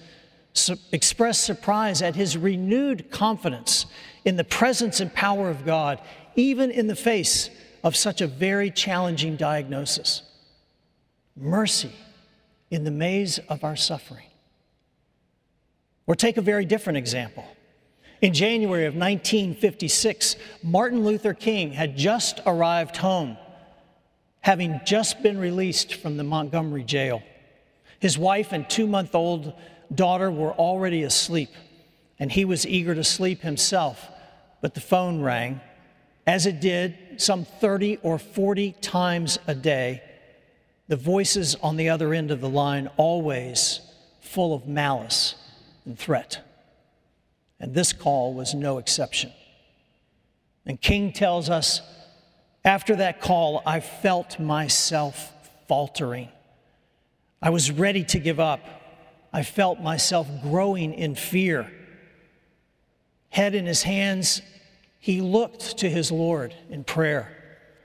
su- 0.53 0.75
expressed 0.91 1.43
surprise 1.43 2.03
at 2.03 2.15
his 2.15 2.37
renewed 2.37 3.09
confidence 3.09 3.87
in 4.23 4.35
the 4.35 4.43
presence 4.43 4.99
and 4.99 5.11
power 5.11 5.49
of 5.49 5.65
God, 5.65 5.99
even 6.35 6.69
in 6.69 6.85
the 6.85 6.95
face 6.95 7.49
of 7.87 7.95
such 7.95 8.19
a 8.19 8.27
very 8.27 8.69
challenging 8.69 9.37
diagnosis. 9.37 10.21
Mercy 11.37 11.95
in 12.69 12.83
the 12.83 12.91
maze 12.91 13.39
of 13.47 13.63
our 13.63 13.77
suffering. 13.77 14.27
Or 16.05 16.13
take 16.13 16.35
a 16.35 16.41
very 16.41 16.65
different 16.65 16.97
example. 16.97 17.45
In 18.21 18.33
January 18.33 18.87
of 18.87 18.93
1956, 18.93 20.35
Martin 20.63 21.05
Luther 21.05 21.33
King 21.33 21.71
had 21.71 21.95
just 21.95 22.41
arrived 22.45 22.97
home, 22.97 23.37
having 24.41 24.81
just 24.85 25.23
been 25.23 25.37
released 25.37 25.93
from 25.93 26.17
the 26.17 26.25
Montgomery 26.25 26.83
jail. 26.83 27.23
His 28.01 28.17
wife 28.17 28.51
and 28.51 28.69
two 28.69 28.85
month 28.85 29.15
old 29.15 29.53
daughter 29.95 30.29
were 30.29 30.51
already 30.51 31.03
asleep, 31.03 31.51
and 32.19 32.33
he 32.33 32.43
was 32.43 32.67
eager 32.67 32.93
to 32.93 33.05
sleep 33.05 33.43
himself, 33.43 34.09
but 34.59 34.73
the 34.73 34.81
phone 34.81 35.21
rang, 35.21 35.61
as 36.27 36.45
it 36.45 36.59
did 36.59 36.97
some 37.15 37.45
30 37.45 37.99
or 38.03 38.19
40 38.19 38.73
times 38.81 39.39
a 39.47 39.55
day, 39.55 40.03
the 40.89 40.97
voices 40.97 41.55
on 41.55 41.77
the 41.77 41.89
other 41.89 42.13
end 42.13 42.29
of 42.29 42.41
the 42.41 42.49
line 42.49 42.89
always 42.97 43.79
full 44.19 44.53
of 44.53 44.67
malice 44.67 45.35
and 45.85 45.97
threat. 45.97 46.43
And 47.59 47.73
this 47.73 47.93
call 47.93 48.33
was 48.33 48.53
no 48.53 48.77
exception. 48.77 49.31
And 50.65 50.79
King 50.79 51.13
tells 51.13 51.49
us 51.49 51.81
after 52.63 52.97
that 52.97 53.21
call, 53.21 53.63
I 53.65 53.79
felt 53.79 54.37
myself 54.39 55.31
faltering. 55.67 56.27
I 57.41 57.51
was 57.51 57.71
ready 57.71 58.03
to 58.03 58.19
give 58.19 58.39
up. 58.39 58.59
I 59.31 59.43
felt 59.43 59.79
myself 59.79 60.27
growing 60.43 60.93
in 60.93 61.15
fear. 61.15 61.71
Head 63.29 63.55
in 63.55 63.65
his 63.65 63.83
hands, 63.83 64.41
he 64.99 65.21
looked 65.21 65.77
to 65.79 65.89
his 65.89 66.11
Lord 66.11 66.53
in 66.69 66.83
prayer. 66.83 67.31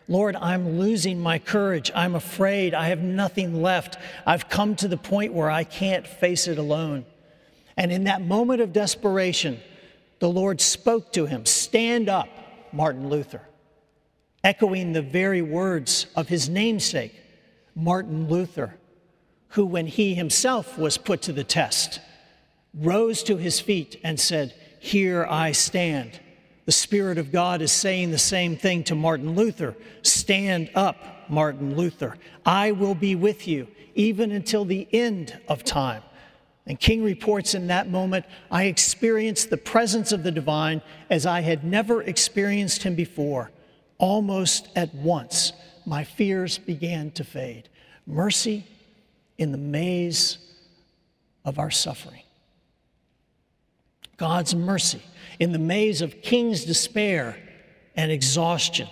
Lord, 0.09 0.37
I'm 0.37 0.79
losing 0.79 1.21
my 1.21 1.39
courage. 1.39 1.91
I'm 1.95 2.15
afraid. 2.15 2.75
I 2.75 2.89
have 2.89 3.01
nothing 3.01 3.63
left. 3.63 3.97
I've 4.27 4.49
come 4.49 4.75
to 4.77 4.89
the 4.89 4.97
point 4.97 5.33
where 5.33 5.51
I 5.51 5.65
can't 5.65 6.07
face 6.07 6.49
it 6.49 6.59
alone. 6.59 7.05
And 7.77 7.93
in 7.93 8.05
that 8.05 8.21
moment 8.21 8.61
of 8.61 8.73
desperation, 8.73 9.61
the 10.19 10.29
Lord 10.29 10.61
spoke 10.61 11.13
to 11.13 11.27
him 11.27 11.47
Stand 11.47 12.09
up, 12.09 12.29
Martin 12.73 13.09
Luther, 13.09 13.43
echoing 14.45 14.93
the 14.93 15.03
very 15.03 15.43
words 15.43 16.07
of 16.15 16.29
his 16.29 16.49
namesake, 16.49 17.15
Martin 17.75 18.29
Luther, 18.29 18.77
who, 19.49 19.65
when 19.65 19.87
he 19.87 20.15
himself 20.15 20.79
was 20.79 20.99
put 20.99 21.23
to 21.23 21.33
the 21.33 21.45
test, 21.45 22.01
rose 22.75 23.23
to 23.25 23.37
his 23.37 23.61
feet 23.61 24.01
and 24.05 24.19
said, 24.19 24.55
Here 24.79 25.27
I 25.29 25.53
stand. 25.53 26.21
The 26.65 26.73
Spirit 26.73 27.19
of 27.19 27.33
God 27.33 27.61
is 27.61 27.73
saying 27.73 28.11
the 28.11 28.19
same 28.19 28.57
thing 28.57 28.85
to 28.85 28.95
Martin 28.95 29.35
Luther 29.35 29.75
Stand 30.03 30.71
up, 30.75 31.29
Martin 31.29 31.77
Luther. 31.77 32.17
I 32.47 32.73
will 32.73 32.95
be 32.95 33.15
with 33.15 33.49
you 33.49 33.69
even 33.95 34.33
until 34.33 34.65
the 34.65 34.87
end 34.93 35.39
of 35.49 35.65
time. 35.65 36.03
And 36.67 36.79
King 36.79 37.03
reports 37.03 37.55
in 37.55 37.67
that 37.67 37.91
moment, 37.91 38.25
I 38.51 38.65
experienced 38.65 39.51
the 39.51 39.57
presence 39.57 40.13
of 40.13 40.23
the 40.23 40.31
divine 40.31 40.81
as 41.11 41.27
I 41.27 41.41
had 41.41 41.65
never 41.65 42.03
experienced 42.03 42.85
him 42.85 42.95
before. 42.95 43.51
Almost 43.99 44.69
at 44.77 44.95
once, 44.95 45.53
my 45.85 46.05
fears 46.05 46.59
began 46.59 47.11
to 47.13 47.25
fade. 47.25 47.69
Mercy 48.07 48.65
in 49.39 49.51
the 49.51 49.59
maze 49.59 50.39
of 51.45 51.59
our 51.59 51.71
suffering. 51.71 52.22
God's 54.23 54.55
mercy 54.55 55.03
in 55.41 55.51
the 55.51 55.59
maze 55.59 56.01
of 56.01 56.23
King's 56.23 56.65
despair 56.65 57.37
and 57.97 58.13
exhaustion. 58.13 58.87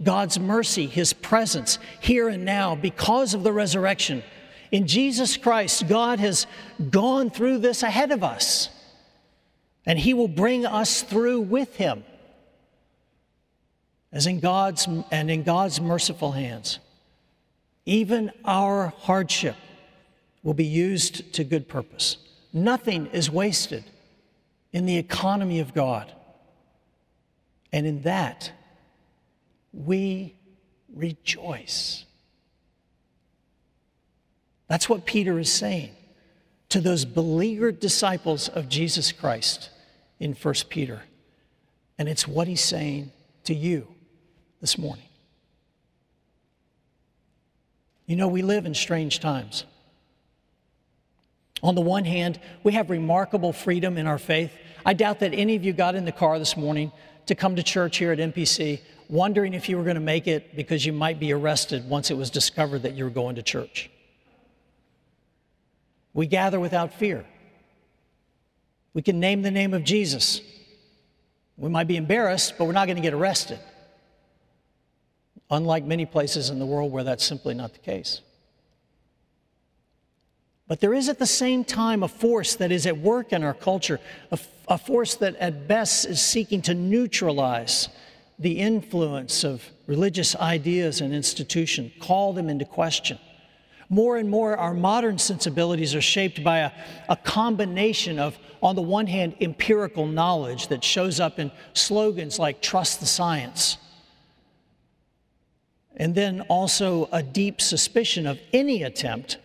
God's 0.00 0.38
mercy, 0.38 0.86
His 0.86 1.12
presence 1.12 1.80
here 1.98 2.28
and 2.28 2.44
now 2.44 2.76
because 2.76 3.34
of 3.34 3.42
the 3.42 3.52
resurrection. 3.52 4.22
In 4.70 4.86
Jesus 4.86 5.36
Christ, 5.36 5.88
God 5.88 6.20
has 6.20 6.46
gone 6.90 7.28
through 7.28 7.58
this 7.58 7.82
ahead 7.82 8.12
of 8.12 8.22
us, 8.22 8.68
and 9.84 9.98
He 9.98 10.14
will 10.14 10.28
bring 10.28 10.64
us 10.64 11.02
through 11.02 11.40
with 11.40 11.74
Him. 11.74 12.04
As 14.12 14.28
in 14.28 14.38
God's 14.38 14.86
and 15.10 15.28
in 15.28 15.42
God's 15.42 15.80
merciful 15.80 16.30
hands, 16.30 16.78
even 17.84 18.30
our 18.44 18.92
hardship 18.98 19.56
will 20.44 20.54
be 20.54 20.66
used 20.66 21.32
to 21.32 21.42
good 21.42 21.66
purpose. 21.66 22.18
Nothing 22.52 23.06
is 23.06 23.28
wasted 23.28 23.82
in 24.72 24.86
the 24.86 24.96
economy 24.96 25.60
of 25.60 25.74
God. 25.74 26.12
And 27.72 27.86
in 27.86 28.02
that, 28.02 28.52
we 29.72 30.34
rejoice. 30.94 32.04
That's 34.68 34.88
what 34.88 35.06
Peter 35.06 35.38
is 35.38 35.52
saying 35.52 35.94
to 36.68 36.80
those 36.80 37.04
beleaguered 37.04 37.80
disciples 37.80 38.48
of 38.48 38.68
Jesus 38.68 39.12
Christ 39.12 39.70
in 40.20 40.34
1 40.34 40.54
Peter. 40.68 41.02
And 41.98 42.08
it's 42.08 42.28
what 42.28 42.48
he's 42.48 42.60
saying 42.60 43.10
to 43.44 43.54
you 43.54 43.88
this 44.60 44.76
morning. 44.76 45.04
You 48.06 48.16
know, 48.16 48.28
we 48.28 48.42
live 48.42 48.66
in 48.66 48.74
strange 48.74 49.20
times. 49.20 49.64
On 51.62 51.74
the 51.74 51.80
one 51.80 52.04
hand, 52.04 52.38
we 52.62 52.72
have 52.72 52.90
remarkable 52.90 53.52
freedom 53.52 53.96
in 53.96 54.06
our 54.06 54.18
faith. 54.18 54.52
I 54.86 54.94
doubt 54.94 55.20
that 55.20 55.34
any 55.34 55.56
of 55.56 55.64
you 55.64 55.72
got 55.72 55.94
in 55.94 56.04
the 56.04 56.12
car 56.12 56.38
this 56.38 56.56
morning 56.56 56.92
to 57.26 57.34
come 57.34 57.56
to 57.56 57.62
church 57.62 57.96
here 57.96 58.12
at 58.12 58.18
MPC 58.18 58.80
wondering 59.08 59.54
if 59.54 59.68
you 59.68 59.76
were 59.76 59.84
going 59.84 59.94
to 59.94 60.00
make 60.00 60.26
it 60.26 60.54
because 60.54 60.84
you 60.84 60.92
might 60.92 61.18
be 61.18 61.32
arrested 61.32 61.88
once 61.88 62.10
it 62.10 62.16
was 62.16 62.30
discovered 62.30 62.82
that 62.82 62.94
you 62.94 63.04
were 63.04 63.10
going 63.10 63.36
to 63.36 63.42
church. 63.42 63.90
We 66.12 66.26
gather 66.26 66.60
without 66.60 66.94
fear. 66.94 67.24
We 68.92 69.02
can 69.02 69.20
name 69.20 69.42
the 69.42 69.50
name 69.50 69.74
of 69.74 69.84
Jesus. 69.84 70.40
We 71.56 71.68
might 71.68 71.86
be 71.86 71.96
embarrassed, 71.96 72.54
but 72.58 72.64
we're 72.64 72.72
not 72.72 72.86
going 72.86 72.96
to 72.96 73.02
get 73.02 73.14
arrested. 73.14 73.58
Unlike 75.50 75.84
many 75.84 76.04
places 76.04 76.50
in 76.50 76.58
the 76.58 76.66
world 76.66 76.92
where 76.92 77.04
that's 77.04 77.24
simply 77.24 77.54
not 77.54 77.72
the 77.72 77.78
case. 77.78 78.20
But 80.68 80.80
there 80.80 80.92
is 80.92 81.08
at 81.08 81.18
the 81.18 81.26
same 81.26 81.64
time 81.64 82.02
a 82.02 82.08
force 82.08 82.54
that 82.56 82.70
is 82.70 82.86
at 82.86 82.98
work 82.98 83.32
in 83.32 83.42
our 83.42 83.54
culture, 83.54 83.98
a, 84.30 84.76
force 84.76 85.14
that 85.16 85.34
at 85.36 85.66
best 85.66 86.04
is 86.04 86.20
seeking 86.20 86.60
to 86.62 86.74
neutralize 86.74 87.88
the 88.38 88.60
influence 88.60 89.44
of 89.44 89.64
religious 89.86 90.36
ideas 90.36 91.00
and 91.00 91.14
institutions, 91.14 91.92
call 92.00 92.34
them 92.34 92.50
into 92.50 92.66
question. 92.66 93.18
More 93.88 94.18
and 94.18 94.28
more, 94.28 94.58
our 94.58 94.74
modern 94.74 95.16
sensibilities 95.16 95.94
are 95.94 96.02
shaped 96.02 96.44
by 96.44 96.58
a, 96.58 96.72
a 97.08 97.16
combination 97.16 98.18
of, 98.18 98.38
on 98.62 98.76
the 98.76 98.82
one 98.82 99.06
hand, 99.06 99.36
empirical 99.40 100.06
knowledge 100.06 100.68
that 100.68 100.84
shows 100.84 101.18
up 101.18 101.38
in 101.38 101.50
slogans 101.72 102.38
like 102.38 102.60
trust 102.60 103.00
the 103.00 103.06
science, 103.06 103.78
and 105.96 106.14
then 106.14 106.42
also 106.42 107.08
a 107.10 107.22
deep 107.22 107.62
suspicion 107.62 108.26
of 108.26 108.38
any 108.52 108.82
attempt 108.82 109.38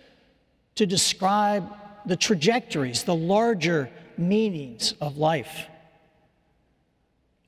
to 0.76 0.86
describe 0.86 1.68
the 2.06 2.16
trajectories, 2.16 3.04
the 3.04 3.16
larger 3.16 3.90
meanings 4.18 4.94
of 5.00 5.18
life. 5.18 5.68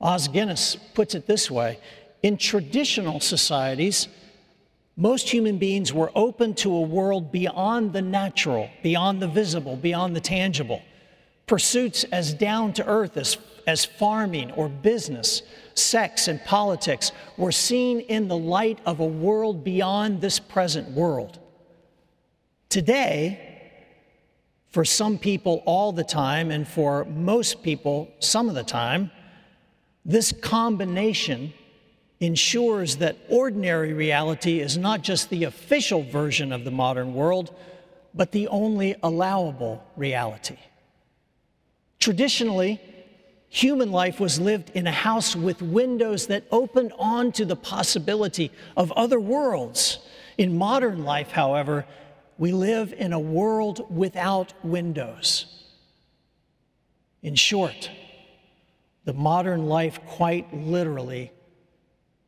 Os 0.00 0.28
Guinness 0.28 0.76
puts 0.94 1.14
it 1.14 1.26
this 1.26 1.50
way 1.50 1.78
in 2.22 2.36
traditional 2.36 3.20
societies, 3.20 4.08
most 4.96 5.28
human 5.28 5.58
beings 5.58 5.92
were 5.92 6.10
open 6.14 6.54
to 6.54 6.74
a 6.74 6.80
world 6.80 7.30
beyond 7.30 7.92
the 7.92 8.02
natural, 8.02 8.70
beyond 8.82 9.20
the 9.20 9.28
visible, 9.28 9.76
beyond 9.76 10.16
the 10.16 10.20
tangible. 10.20 10.82
Pursuits 11.46 12.04
as 12.04 12.34
down 12.34 12.72
to 12.72 12.86
earth 12.86 13.16
as, 13.16 13.36
as 13.66 13.84
farming 13.84 14.50
or 14.52 14.68
business, 14.68 15.42
sex 15.74 16.28
and 16.28 16.42
politics 16.44 17.12
were 17.36 17.52
seen 17.52 18.00
in 18.00 18.26
the 18.26 18.36
light 18.36 18.80
of 18.86 19.00
a 19.00 19.06
world 19.06 19.62
beyond 19.62 20.20
this 20.20 20.38
present 20.38 20.90
world. 20.90 21.38
Today, 22.76 23.40
for 24.68 24.84
some 24.84 25.16
people 25.16 25.62
all 25.64 25.92
the 25.92 26.04
time, 26.04 26.50
and 26.50 26.68
for 26.68 27.06
most 27.06 27.62
people 27.62 28.10
some 28.18 28.50
of 28.50 28.54
the 28.54 28.64
time, 28.64 29.10
this 30.04 30.30
combination 30.30 31.54
ensures 32.20 32.96
that 32.96 33.16
ordinary 33.30 33.94
reality 33.94 34.60
is 34.60 34.76
not 34.76 35.00
just 35.00 35.30
the 35.30 35.44
official 35.44 36.02
version 36.02 36.52
of 36.52 36.64
the 36.64 36.70
modern 36.70 37.14
world, 37.14 37.56
but 38.12 38.32
the 38.32 38.46
only 38.48 38.94
allowable 39.02 39.82
reality. 39.96 40.58
Traditionally, 41.98 42.78
human 43.48 43.90
life 43.90 44.20
was 44.20 44.38
lived 44.38 44.70
in 44.74 44.86
a 44.86 44.92
house 44.92 45.34
with 45.34 45.62
windows 45.62 46.26
that 46.26 46.44
opened 46.50 46.92
onto 46.98 47.46
the 47.46 47.56
possibility 47.56 48.50
of 48.76 48.92
other 48.92 49.18
worlds. 49.18 49.98
In 50.36 50.58
modern 50.58 51.04
life, 51.04 51.30
however, 51.30 51.86
we 52.38 52.52
live 52.52 52.92
in 52.92 53.12
a 53.12 53.18
world 53.18 53.86
without 53.94 54.52
windows. 54.64 55.46
In 57.22 57.34
short, 57.34 57.90
the 59.04 59.14
modern 59.14 59.66
life 59.66 60.00
quite 60.06 60.52
literally 60.54 61.32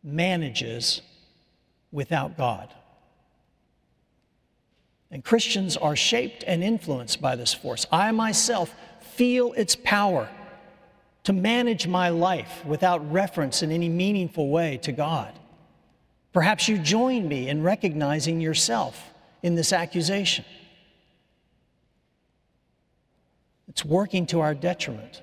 manages 0.02 1.02
without 1.92 2.36
God. 2.36 2.72
And 5.10 5.24
Christians 5.24 5.76
are 5.76 5.96
shaped 5.96 6.44
and 6.46 6.62
influenced 6.62 7.20
by 7.20 7.36
this 7.36 7.54
force. 7.54 7.86
I 7.90 8.12
myself 8.12 8.74
feel 9.00 9.52
its 9.54 9.76
power 9.76 10.28
to 11.24 11.32
manage 11.32 11.86
my 11.86 12.08
life 12.08 12.64
without 12.64 13.10
reference 13.10 13.62
in 13.62 13.70
any 13.70 13.88
meaningful 13.88 14.48
way 14.48 14.78
to 14.78 14.92
God. 14.92 15.32
Perhaps 16.32 16.68
you 16.68 16.78
join 16.78 17.26
me 17.26 17.48
in 17.48 17.62
recognizing 17.62 18.40
yourself 18.40 19.12
in 19.42 19.54
this 19.54 19.72
accusation. 19.72 20.44
It's 23.68 23.84
working 23.84 24.26
to 24.26 24.40
our 24.40 24.54
detriment. 24.54 25.22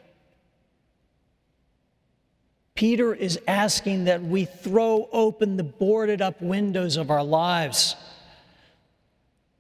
Peter 2.76 3.14
is 3.14 3.40
asking 3.48 4.06
that 4.06 4.22
we 4.22 4.46
throw 4.46 5.08
open 5.12 5.56
the 5.56 5.64
boarded 5.64 6.22
up 6.22 6.42
windows 6.42 6.98
of 6.98 7.10
our 7.10 7.24
lives, 7.24 7.96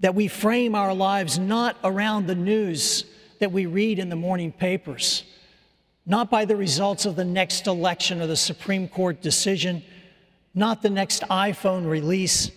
that 0.01 0.13
we 0.13 0.27
frame 0.27 0.75
our 0.75 0.93
lives 0.93 1.39
not 1.39 1.77
around 1.83 2.27
the 2.27 2.35
news 2.35 3.05
that 3.39 3.51
we 3.51 3.65
read 3.65 3.99
in 3.99 4.09
the 4.09 4.15
morning 4.15 4.51
papers, 4.51 5.23
not 6.05 6.29
by 6.29 6.45
the 6.45 6.55
results 6.55 7.05
of 7.05 7.15
the 7.15 7.25
next 7.25 7.67
election 7.67 8.21
or 8.21 8.27
the 8.27 8.35
Supreme 8.35 8.87
Court 8.87 9.21
decision, 9.21 9.81
not 10.53 10.81
the 10.81 10.89
next 10.89 11.21
iPhone 11.23 11.89
release, 11.89 12.51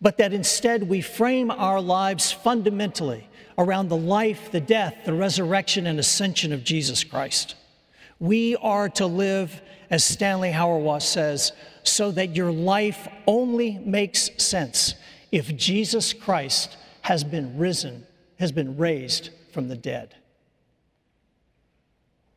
but 0.00 0.18
that 0.18 0.32
instead 0.32 0.88
we 0.88 1.00
frame 1.00 1.50
our 1.50 1.80
lives 1.80 2.32
fundamentally 2.32 3.28
around 3.58 3.88
the 3.88 3.96
life, 3.96 4.50
the 4.50 4.60
death, 4.60 4.96
the 5.04 5.14
resurrection, 5.14 5.86
and 5.86 5.98
ascension 5.98 6.52
of 6.52 6.64
Jesus 6.64 7.04
Christ. 7.04 7.54
We 8.18 8.56
are 8.56 8.88
to 8.90 9.06
live 9.06 9.62
as 9.90 10.04
Stanley 10.04 10.50
Hauerwas 10.50 11.02
says, 11.02 11.52
so 11.82 12.10
that 12.12 12.34
your 12.34 12.50
life 12.50 13.06
only 13.26 13.78
makes 13.78 14.30
sense 14.38 14.94
if 15.30 15.54
Jesus 15.56 16.12
Christ 16.12 16.76
has 17.02 17.22
been 17.22 17.58
risen, 17.58 18.06
has 18.38 18.50
been 18.50 18.76
raised 18.76 19.30
from 19.52 19.68
the 19.68 19.76
dead. 19.76 20.14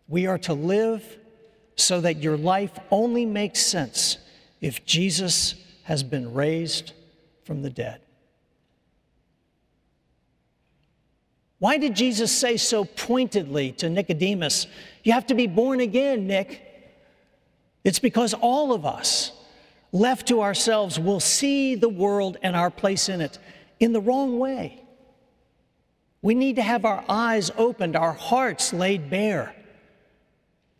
We 0.08 0.28
are 0.28 0.38
to 0.40 0.54
live 0.54 1.18
so 1.76 2.02
that 2.02 2.22
your 2.22 2.38
life 2.38 2.78
only 2.92 3.26
makes 3.26 3.60
sense 3.60 4.18
if 4.62 4.86
Jesus 4.86 5.56
has 5.84 6.04
been 6.04 6.34
raised 6.34 6.94
from 7.48 7.62
the 7.64 7.70
dead. 7.70 8.02
Why 11.60 11.78
did 11.78 11.96
Jesus 11.96 12.32
say 12.32 12.58
so 12.58 12.86
pointedly 12.86 13.72
to 13.74 13.90
Nicodemus, 13.90 14.68
You 15.04 15.14
have 15.14 15.26
to 15.28 15.34
be 15.34 15.48
born 15.48 15.80
again, 15.80 16.28
Nick? 16.28 16.62
It's 17.84 18.00
because 18.00 18.34
all 18.36 18.74
of 18.74 18.86
us, 18.86 19.32
left 19.92 20.28
to 20.28 20.42
ourselves, 20.42 21.00
will 21.00 21.22
see 21.22 21.74
the 21.74 21.90
world 21.90 22.38
and 22.44 22.56
our 22.56 22.70
place 22.70 23.10
in 23.10 23.22
it 23.22 23.40
in 23.80 23.94
the 23.94 24.02
wrong 24.02 24.38
way. 24.38 24.84
We 26.22 26.36
need 26.36 26.58
to 26.58 26.62
have 26.62 26.84
our 26.84 27.06
eyes 27.08 27.50
opened, 27.58 27.96
our 27.96 28.14
hearts 28.14 28.74
laid 28.74 29.10
bare. 29.10 29.56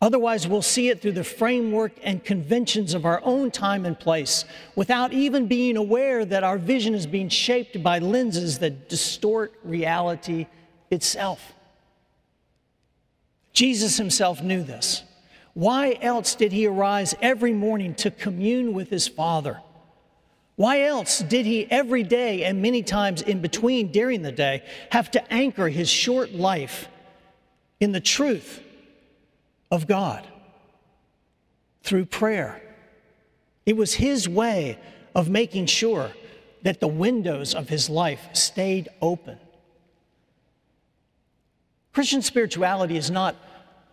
Otherwise, 0.00 0.46
we'll 0.46 0.62
see 0.62 0.88
it 0.90 1.02
through 1.02 1.12
the 1.12 1.24
framework 1.24 1.92
and 2.04 2.24
conventions 2.24 2.94
of 2.94 3.04
our 3.04 3.20
own 3.24 3.50
time 3.50 3.84
and 3.84 3.98
place 3.98 4.44
without 4.76 5.12
even 5.12 5.48
being 5.48 5.76
aware 5.76 6.24
that 6.24 6.44
our 6.44 6.56
vision 6.56 6.94
is 6.94 7.06
being 7.06 7.28
shaped 7.28 7.82
by 7.82 7.98
lenses 7.98 8.60
that 8.60 8.88
distort 8.88 9.52
reality 9.64 10.46
itself. 10.90 11.52
Jesus 13.52 13.96
himself 13.96 14.40
knew 14.40 14.62
this. 14.62 15.02
Why 15.54 15.98
else 16.00 16.36
did 16.36 16.52
he 16.52 16.68
arise 16.68 17.16
every 17.20 17.52
morning 17.52 17.96
to 17.96 18.12
commune 18.12 18.74
with 18.74 18.90
his 18.90 19.08
Father? 19.08 19.60
Why 20.54 20.82
else 20.82 21.18
did 21.18 21.44
he 21.44 21.68
every 21.68 22.04
day 22.04 22.44
and 22.44 22.62
many 22.62 22.84
times 22.84 23.22
in 23.22 23.40
between 23.40 23.90
during 23.90 24.22
the 24.22 24.30
day 24.30 24.62
have 24.92 25.10
to 25.12 25.32
anchor 25.32 25.68
his 25.68 25.88
short 25.88 26.32
life 26.32 26.88
in 27.80 27.90
the 27.90 28.00
truth 28.00 28.62
of 29.70 29.86
God 29.86 30.26
through 31.82 32.06
prayer? 32.06 32.62
It 33.66 33.76
was 33.76 33.94
his 33.94 34.28
way 34.28 34.78
of 35.14 35.28
making 35.28 35.66
sure 35.66 36.10
that 36.62 36.80
the 36.80 36.88
windows 36.88 37.54
of 37.54 37.68
his 37.68 37.88
life 37.88 38.28
stayed 38.32 38.88
open. 39.00 39.38
Christian 41.92 42.22
spirituality 42.22 42.96
is 42.96 43.10
not 43.10 43.36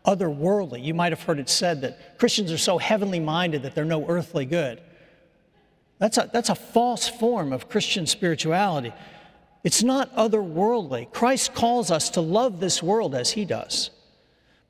otherworldly. 0.06 0.84
You 0.84 0.94
might 0.94 1.12
have 1.12 1.24
heard 1.24 1.40
it 1.40 1.50
said 1.50 1.82
that 1.82 2.20
Christians 2.20 2.52
are 2.52 2.58
so 2.58 2.78
heavenly 2.78 3.20
minded 3.20 3.64
that 3.64 3.76
they're 3.76 3.86
no 3.86 4.08
earthly 4.08 4.46
good. 4.46 4.82
That's 5.98 6.18
a, 6.18 6.30
that's 6.32 6.50
a 6.50 6.56
false 6.56 7.08
form 7.08 7.54
of 7.54 7.70
Christian 7.70 8.06
spirituality. 8.06 8.94
It's 9.64 9.82
not 9.82 10.16
otherworldly. 10.16 11.12
Christ 11.12 11.54
calls 11.56 11.90
us 11.90 12.12
to 12.12 12.22
love 12.22 12.60
this 12.60 12.84
world 12.84 13.16
as 13.16 13.32
he 13.32 13.46
does. 13.46 13.90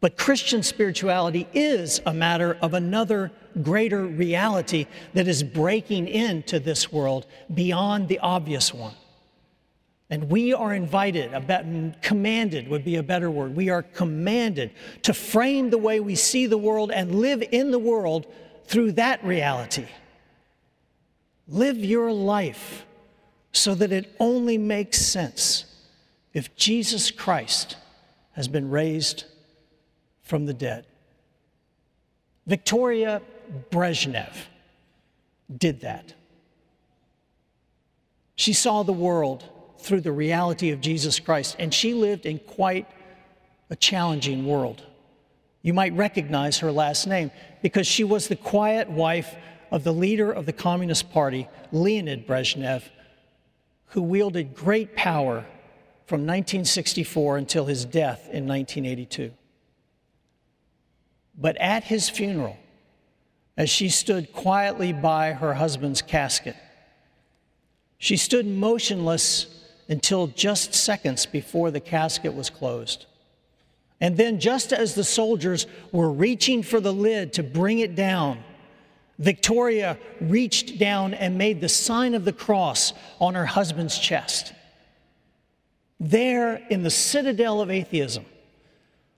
But 0.05 0.17
Christian 0.17 0.61
spirituality 0.61 1.47
is 1.51 1.99
a 2.05 2.13
matter 2.13 2.59
of 2.61 2.75
another 2.75 3.31
greater 3.63 4.05
reality 4.05 4.85
that 5.15 5.27
is 5.27 5.41
breaking 5.41 6.07
into 6.07 6.59
this 6.59 6.91
world 6.91 7.25
beyond 7.51 8.07
the 8.07 8.19
obvious 8.19 8.71
one. 8.71 8.93
And 10.11 10.29
we 10.29 10.53
are 10.53 10.75
invited, 10.75 11.31
commanded 12.03 12.67
would 12.67 12.85
be 12.85 12.97
a 12.97 13.01
better 13.01 13.31
word. 13.31 13.55
We 13.55 13.69
are 13.69 13.81
commanded 13.81 14.73
to 15.01 15.11
frame 15.11 15.71
the 15.71 15.79
way 15.79 15.99
we 15.99 16.13
see 16.13 16.45
the 16.45 16.55
world 16.55 16.91
and 16.91 17.15
live 17.15 17.43
in 17.51 17.71
the 17.71 17.79
world 17.79 18.27
through 18.65 18.91
that 18.91 19.25
reality. 19.25 19.87
Live 21.47 21.77
your 21.77 22.11
life 22.13 22.85
so 23.53 23.73
that 23.73 23.91
it 23.91 24.15
only 24.19 24.59
makes 24.59 24.99
sense 24.99 25.65
if 26.31 26.55
Jesus 26.55 27.09
Christ 27.09 27.77
has 28.33 28.47
been 28.47 28.69
raised 28.69 29.25
from 30.25 30.45
the 30.45 30.53
dead. 30.53 30.85
Victoria 32.45 33.21
Brezhnev 33.71 34.35
did 35.57 35.81
that. 35.81 36.13
She 38.35 38.51
saw 38.51 38.83
the 38.83 38.93
world 38.93 39.49
through 39.79 40.01
the 40.01 40.11
reality 40.11 40.71
of 40.71 40.81
Jesus 40.81 41.19
Christ. 41.19 41.55
And 41.59 41.73
she 41.73 41.93
lived 41.93 42.25
in 42.25 42.39
quite 42.39 42.87
a 43.69 43.75
challenging 43.75 44.45
world. 44.45 44.83
You 45.61 45.73
might 45.73 45.93
recognize 45.93 46.59
her 46.59 46.71
last 46.71 47.07
name 47.07 47.31
because 47.61 47.87
she 47.87 48.03
was 48.03 48.27
the 48.27 48.35
quiet 48.35 48.89
wife 48.89 49.35
of 49.71 49.83
the 49.83 49.93
leader 49.93 50.31
of 50.31 50.45
the 50.45 50.53
Communist 50.53 51.11
Party, 51.11 51.47
Leonid 51.71 52.27
Brezhnev, 52.27 52.83
who 53.87 54.01
wielded 54.01 54.53
great 54.53 54.95
power 54.95 55.45
from 56.05 56.21
1964 56.21 57.37
until 57.37 57.65
his 57.65 57.85
death 57.85 58.21
in 58.31 58.47
1982. 58.47 59.31
But 61.37 61.57
at 61.57 61.83
his 61.83 62.09
funeral, 62.09 62.57
as 63.57 63.69
she 63.69 63.89
stood 63.89 64.33
quietly 64.33 64.93
by 64.93 65.33
her 65.33 65.53
husband's 65.53 66.01
casket, 66.01 66.55
she 67.97 68.17
stood 68.17 68.45
motionless 68.45 69.47
until 69.87 70.27
just 70.27 70.73
seconds 70.73 71.25
before 71.25 71.71
the 71.71 71.79
casket 71.79 72.33
was 72.33 72.49
closed. 72.49 73.05
And 74.01 74.17
then, 74.17 74.39
just 74.39 74.73
as 74.73 74.93
the 74.93 75.03
soldiers 75.03 75.67
were 75.91 76.11
reaching 76.11 76.63
for 76.63 76.79
the 76.79 76.93
lid 76.93 77.33
to 77.33 77.43
bring 77.43 77.79
it 77.79 77.95
down, 77.95 78.43
Victoria 79.17 79.97
reached 80.19 80.77
down 80.77 81.13
and 81.13 81.37
made 81.37 81.61
the 81.61 81.69
sign 81.69 82.13
of 82.13 82.25
the 82.25 82.33
cross 82.33 82.93
on 83.19 83.35
her 83.35 83.45
husband's 83.45 83.97
chest. 83.97 84.53
There, 85.99 86.57
in 86.69 86.83
the 86.83 86.89
citadel 86.89 87.61
of 87.61 87.71
atheism, 87.71 88.25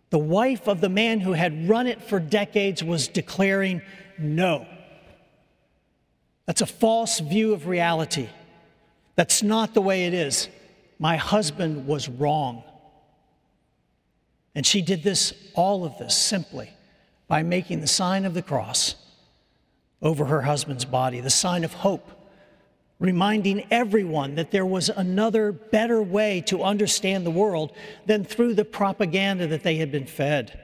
the 0.10 0.18
wife 0.18 0.68
of 0.68 0.82
the 0.82 0.90
man 0.90 1.20
who 1.20 1.34
had 1.34 1.68
run 1.68 1.88
it 1.88 2.02
for 2.02 2.20
decades 2.20 2.84
was 2.84 3.08
declaring 3.08 3.82
no. 4.18 4.66
That's 6.46 6.62
a 6.62 6.66
false 6.66 7.20
view 7.20 7.54
of 7.54 7.68
reality. 7.68 8.30
That's 9.16 9.44
not 9.44 9.74
the 9.74 9.82
way 9.82 10.06
it 10.06 10.14
is. 10.14 10.48
My 10.98 11.18
husband 11.18 11.88
was 11.88 12.08
wrong. 12.08 12.64
And 14.56 14.66
she 14.66 14.82
did 14.82 15.04
this, 15.04 15.34
all 15.54 15.86
of 15.86 15.98
this, 15.98 16.18
simply 16.18 16.72
by 17.28 17.44
making 17.44 17.82
the 17.82 17.88
sign 17.88 18.26
of 18.26 18.34
the 18.34 18.42
cross 18.42 18.96
over 20.02 20.26
her 20.26 20.42
husband's 20.42 20.86
body, 20.86 21.20
the 21.20 21.30
sign 21.30 21.64
of 21.64 21.74
hope, 21.74 22.10
reminding 23.00 23.66
everyone 23.70 24.36
that 24.36 24.52
there 24.52 24.66
was 24.66 24.90
another 24.90 25.52
better 25.52 26.02
way 26.02 26.42
to 26.42 26.64
understand 26.64 27.26
the 27.26 27.32
world 27.32 27.72
than 28.06 28.24
through 28.24 28.54
the 28.56 28.66
propaganda 28.66 29.46
that 29.48 29.64
they 29.64 29.76
had 29.76 29.92
been 29.92 30.08
fed. 30.08 30.60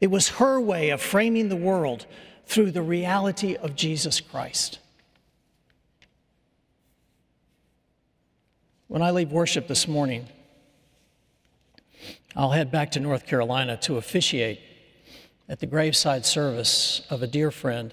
It 0.00 0.08
was 0.08 0.28
her 0.28 0.60
way 0.60 0.90
of 0.90 1.00
framing 1.00 1.48
the 1.48 1.56
world 1.56 2.06
through 2.46 2.72
the 2.72 2.82
reality 2.82 3.56
of 3.56 3.76
Jesus 3.76 4.20
Christ. 4.20 4.78
When 8.88 9.02
I 9.02 9.10
leave 9.10 9.30
worship 9.30 9.68
this 9.68 9.86
morning, 9.86 10.28
I'll 12.34 12.52
head 12.52 12.70
back 12.70 12.90
to 12.92 13.00
North 13.00 13.26
Carolina 13.26 13.76
to 13.82 13.98
officiate 13.98 14.60
at 15.48 15.60
the 15.60 15.66
graveside 15.66 16.24
service 16.24 17.02
of 17.10 17.22
a 17.22 17.26
dear 17.26 17.50
friend 17.50 17.92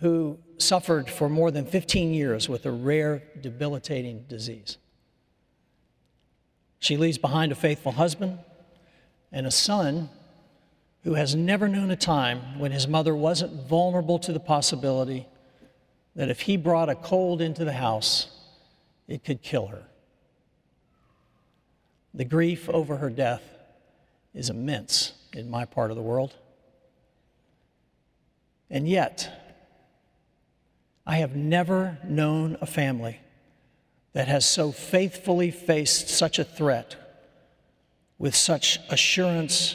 who 0.00 0.38
suffered 0.60 1.08
for 1.08 1.28
more 1.28 1.50
than 1.50 1.66
15 1.66 2.12
years 2.12 2.48
with 2.48 2.66
a 2.66 2.70
rare, 2.70 3.22
debilitating 3.40 4.24
disease. 4.28 4.78
She 6.78 6.96
leaves 6.96 7.18
behind 7.18 7.52
a 7.52 7.54
faithful 7.54 7.92
husband 7.92 8.38
and 9.32 9.46
a 9.46 9.50
son 9.50 10.08
who 11.04 11.14
has 11.14 11.34
never 11.34 11.68
known 11.68 11.90
a 11.90 11.96
time 11.96 12.58
when 12.58 12.72
his 12.72 12.86
mother 12.86 13.14
wasn't 13.14 13.68
vulnerable 13.68 14.18
to 14.18 14.32
the 14.32 14.40
possibility 14.40 15.26
that 16.16 16.28
if 16.28 16.40
he 16.40 16.56
brought 16.56 16.88
a 16.88 16.94
cold 16.94 17.40
into 17.40 17.64
the 17.64 17.72
house, 17.72 18.28
it 19.08 19.24
could 19.24 19.42
kill 19.42 19.68
her. 19.68 19.84
The 22.12 22.24
grief 22.24 22.68
over 22.68 22.96
her 22.96 23.10
death 23.10 23.42
is 24.34 24.50
immense 24.50 25.12
in 25.32 25.48
my 25.50 25.64
part 25.64 25.90
of 25.90 25.96
the 25.96 26.02
world. 26.02 26.34
And 28.68 28.88
yet, 28.88 29.39
I 31.10 31.16
have 31.16 31.34
never 31.34 31.98
known 32.04 32.56
a 32.60 32.66
family 32.66 33.18
that 34.12 34.28
has 34.28 34.48
so 34.48 34.70
faithfully 34.70 35.50
faced 35.50 36.08
such 36.08 36.38
a 36.38 36.44
threat 36.44 36.94
with 38.16 38.36
such 38.36 38.78
assurance 38.88 39.74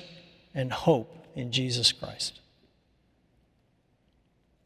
and 0.54 0.72
hope 0.72 1.28
in 1.36 1.52
Jesus 1.52 1.92
Christ. 1.92 2.40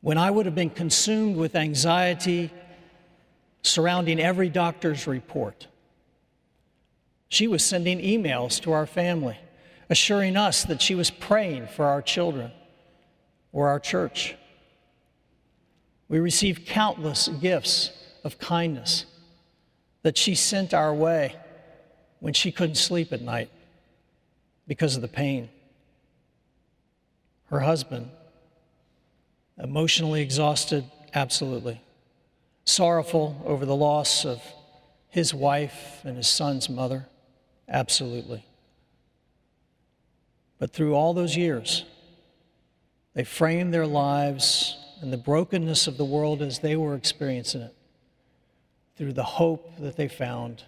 When 0.02 0.20
I 0.20 0.30
would 0.30 0.46
have 0.46 0.54
been 0.54 0.70
consumed 0.70 1.38
with 1.38 1.56
anxiety 1.56 2.52
surrounding 3.64 4.20
every 4.20 4.50
doctor's 4.50 5.08
report, 5.08 5.66
she 7.30 7.48
was 7.48 7.66
sending 7.66 7.98
emails 7.98 8.62
to 8.62 8.74
our 8.74 8.86
family, 8.86 9.40
assuring 9.90 10.38
us 10.38 10.66
that 10.66 10.84
she 10.84 10.94
was 10.94 11.10
praying 11.10 11.66
for 11.66 11.86
our 11.86 12.04
children 12.04 12.52
or 13.52 13.70
our 13.70 13.80
church. 13.80 14.36
We 16.10 16.20
received 16.20 16.66
countless 16.66 17.28
gifts 17.28 17.92
of 18.24 18.40
kindness 18.40 19.06
that 20.02 20.18
she 20.18 20.34
sent 20.34 20.74
our 20.74 20.94
way 20.94 21.36
when 22.20 22.34
she 22.34 22.52
couldn't 22.52 22.76
sleep 22.76 23.14
at 23.14 23.22
night 23.22 23.50
because 24.68 24.96
of 24.96 25.04
the 25.04 25.08
pain. 25.08 25.50
Her 27.50 27.60
husband, 27.60 28.10
emotionally 29.58 30.22
exhausted, 30.22 30.84
absolutely. 31.14 31.80
Sorrowful 32.66 33.42
over 33.46 33.66
the 33.66 33.76
loss 33.76 34.26
of 34.26 34.42
his 35.10 35.34
wife 35.34 36.02
and 36.04 36.18
his 36.18 36.28
son's 36.28 36.70
mother, 36.70 37.08
absolutely. 37.68 38.46
But 40.58 40.72
through 40.72 40.96
all 40.96 41.14
those 41.14 41.38
years, 41.38 41.86
they 43.14 43.24
framed 43.24 43.74
their 43.74 43.88
lives 43.88 44.78
and 45.02 45.14
the 45.14 45.18
brokenness 45.18 45.88
of 45.88 45.98
the 45.98 46.06
world 46.06 46.42
as 46.42 46.60
they 46.60 46.76
were 46.76 46.96
experiencing 46.96 47.62
it 47.62 47.76
through 48.98 49.14
the 49.14 49.24
hope 49.24 49.72
that 49.80 49.96
they 49.96 50.08
found 50.08 50.64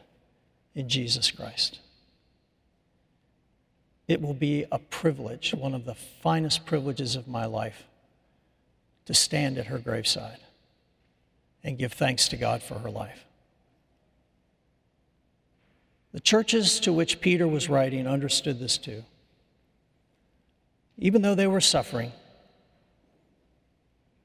in 0.73 0.87
Jesus 0.87 1.31
Christ. 1.31 1.79
It 4.07 4.21
will 4.21 4.33
be 4.33 4.65
a 4.71 4.79
privilege, 4.79 5.53
one 5.53 5.73
of 5.73 5.85
the 5.85 5.95
finest 5.95 6.65
privileges 6.65 7.15
of 7.15 7.27
my 7.27 7.45
life, 7.45 7.85
to 9.05 9.13
stand 9.13 9.57
at 9.57 9.67
her 9.67 9.79
graveside 9.79 10.39
and 11.63 11.77
give 11.77 11.93
thanks 11.93 12.27
to 12.29 12.37
God 12.37 12.63
for 12.63 12.75
her 12.79 12.89
life. 12.89 13.25
The 16.13 16.19
churches 16.19 16.79
to 16.81 16.91
which 16.91 17.21
Peter 17.21 17.47
was 17.47 17.69
writing 17.69 18.07
understood 18.07 18.59
this 18.59 18.77
too. 18.77 19.03
Even 20.97 21.21
though 21.21 21.35
they 21.35 21.47
were 21.47 21.61
suffering, 21.61 22.11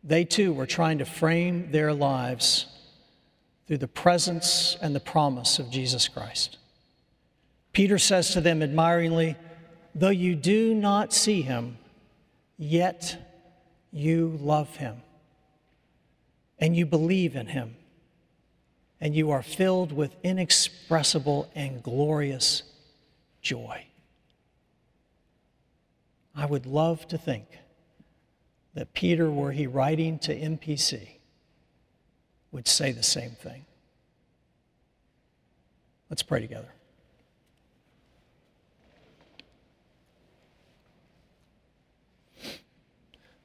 they 0.07 0.25
too 0.25 0.53
were 0.53 0.67
trying 0.67 0.99
to 0.99 1.05
frame 1.05 1.71
their 1.73 1.93
lives 1.93 2.67
through 3.67 3.79
the 3.79 3.89
presence 3.89 4.77
and 4.81 4.95
the 4.95 5.01
promise 5.01 5.59
of 5.59 5.71
Jesus 5.71 6.07
Christ. 6.07 6.59
Peter 7.73 7.99
says 7.99 8.33
to 8.33 8.41
them 8.41 8.63
admiringly, 8.63 9.37
Though 9.95 10.11
you 10.11 10.37
do 10.37 10.75
not 10.75 11.13
see 11.13 11.43
him, 11.43 11.79
yet 12.57 13.17
you 13.93 14.39
love 14.41 14.77
him, 14.77 15.03
and 16.59 16.77
you 16.77 16.87
believe 16.87 17.35
in 17.35 17.49
him, 17.49 17.75
and 19.01 19.15
you 19.15 19.31
are 19.31 19.43
filled 19.43 19.93
with 19.93 20.15
inexpressible 20.23 21.51
and 21.55 21.83
glorious 21.83 22.63
joy. 23.43 23.85
I 26.35 26.47
would 26.47 26.67
love 26.67 27.09
to 27.09 27.19
think 27.19 27.47
that 28.77 28.93
Peter, 28.93 29.31
were 29.31 29.53
he 29.53 29.67
writing 29.67 30.19
to 30.19 30.39
MPC, 30.39 31.09
would 32.53 32.69
say 32.69 32.93
the 32.93 33.03
same 33.03 33.31
thing. 33.31 33.65
Let's 36.11 36.23
pray 36.23 36.43
together. 36.43 36.69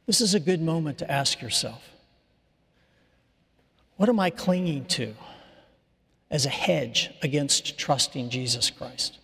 This 0.05 0.19
is 0.19 0.33
a 0.33 0.39
good 0.39 0.61
moment 0.61 0.97
to 0.97 1.09
ask 1.09 1.41
yourself 1.41 1.81
what 3.95 4.09
am 4.09 4.19
I 4.19 4.31
clinging 4.31 4.85
to 4.85 5.13
as 6.29 6.45
a 6.45 6.49
hedge 6.49 7.11
against 7.21 7.77
trusting 7.77 8.29
Jesus 8.29 8.69
Christ? 8.69 9.19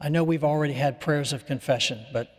I 0.00 0.08
know 0.08 0.24
we've 0.24 0.44
already 0.44 0.72
had 0.72 1.00
prayers 1.00 1.32
of 1.32 1.44
confession, 1.44 2.00
but 2.12 2.34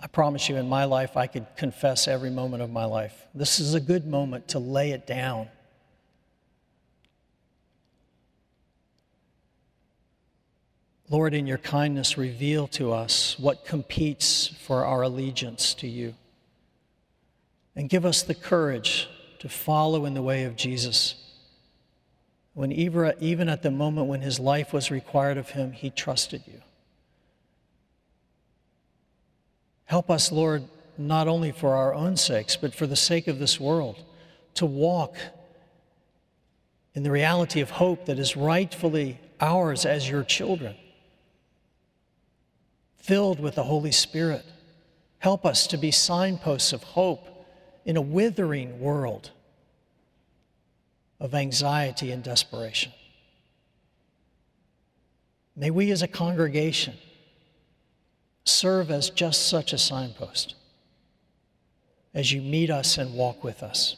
I 0.00 0.06
promise 0.06 0.48
you, 0.48 0.56
in 0.56 0.68
my 0.68 0.84
life, 0.84 1.16
I 1.16 1.26
could 1.26 1.46
confess 1.56 2.08
every 2.08 2.30
moment 2.30 2.62
of 2.62 2.70
my 2.70 2.84
life. 2.84 3.26
This 3.34 3.60
is 3.60 3.74
a 3.74 3.80
good 3.80 4.06
moment 4.06 4.48
to 4.48 4.58
lay 4.58 4.92
it 4.92 5.06
down. 5.06 5.48
Lord, 11.10 11.34
in 11.34 11.46
your 11.46 11.58
kindness, 11.58 12.18
reveal 12.18 12.66
to 12.68 12.92
us 12.92 13.38
what 13.38 13.64
competes 13.64 14.48
for 14.48 14.84
our 14.84 15.02
allegiance 15.02 15.74
to 15.74 15.86
you. 15.86 16.14
And 17.76 17.88
give 17.88 18.04
us 18.04 18.22
the 18.22 18.34
courage 18.34 19.08
to 19.40 19.48
follow 19.48 20.06
in 20.06 20.14
the 20.14 20.22
way 20.22 20.44
of 20.44 20.56
Jesus 20.56 21.25
when 22.56 22.72
even 22.72 23.50
at 23.50 23.62
the 23.62 23.70
moment 23.70 24.06
when 24.06 24.22
his 24.22 24.40
life 24.40 24.72
was 24.72 24.90
required 24.90 25.36
of 25.36 25.50
him, 25.50 25.72
he 25.72 25.90
trusted 25.90 26.42
you. 26.46 26.62
Help 29.84 30.10
us, 30.10 30.32
Lord, 30.32 30.64
not 30.96 31.28
only 31.28 31.52
for 31.52 31.74
our 31.74 31.92
own 31.92 32.16
sakes, 32.16 32.56
but 32.56 32.74
for 32.74 32.86
the 32.86 32.96
sake 32.96 33.28
of 33.28 33.38
this 33.38 33.60
world, 33.60 34.02
to 34.54 34.64
walk 34.64 35.16
in 36.94 37.02
the 37.02 37.10
reality 37.10 37.60
of 37.60 37.68
hope 37.68 38.06
that 38.06 38.18
is 38.18 38.38
rightfully 38.38 39.20
ours 39.38 39.84
as 39.84 40.08
your 40.08 40.24
children, 40.24 40.76
filled 42.96 43.38
with 43.38 43.56
the 43.56 43.64
Holy 43.64 43.92
Spirit. 43.92 44.46
Help 45.18 45.44
us 45.44 45.66
to 45.66 45.76
be 45.76 45.90
signposts 45.90 46.72
of 46.72 46.82
hope 46.82 47.46
in 47.84 47.98
a 47.98 48.00
withering 48.00 48.80
world 48.80 49.30
of 51.18 51.34
anxiety 51.34 52.10
and 52.10 52.22
desperation. 52.22 52.92
May 55.54 55.70
we 55.70 55.90
as 55.90 56.02
a 56.02 56.08
congregation 56.08 56.94
serve 58.44 58.90
as 58.90 59.10
just 59.10 59.48
such 59.48 59.72
a 59.72 59.78
signpost 59.78 60.54
as 62.14 62.32
you 62.32 62.40
meet 62.40 62.70
us 62.70 62.98
and 62.98 63.14
walk 63.14 63.42
with 63.42 63.62
us. 63.62 63.96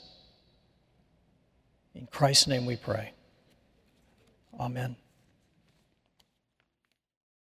In 1.95 2.07
Christ's 2.07 2.47
name 2.47 2.67
we 2.67 2.77
pray. 2.77 3.13
Amen. 4.59 4.97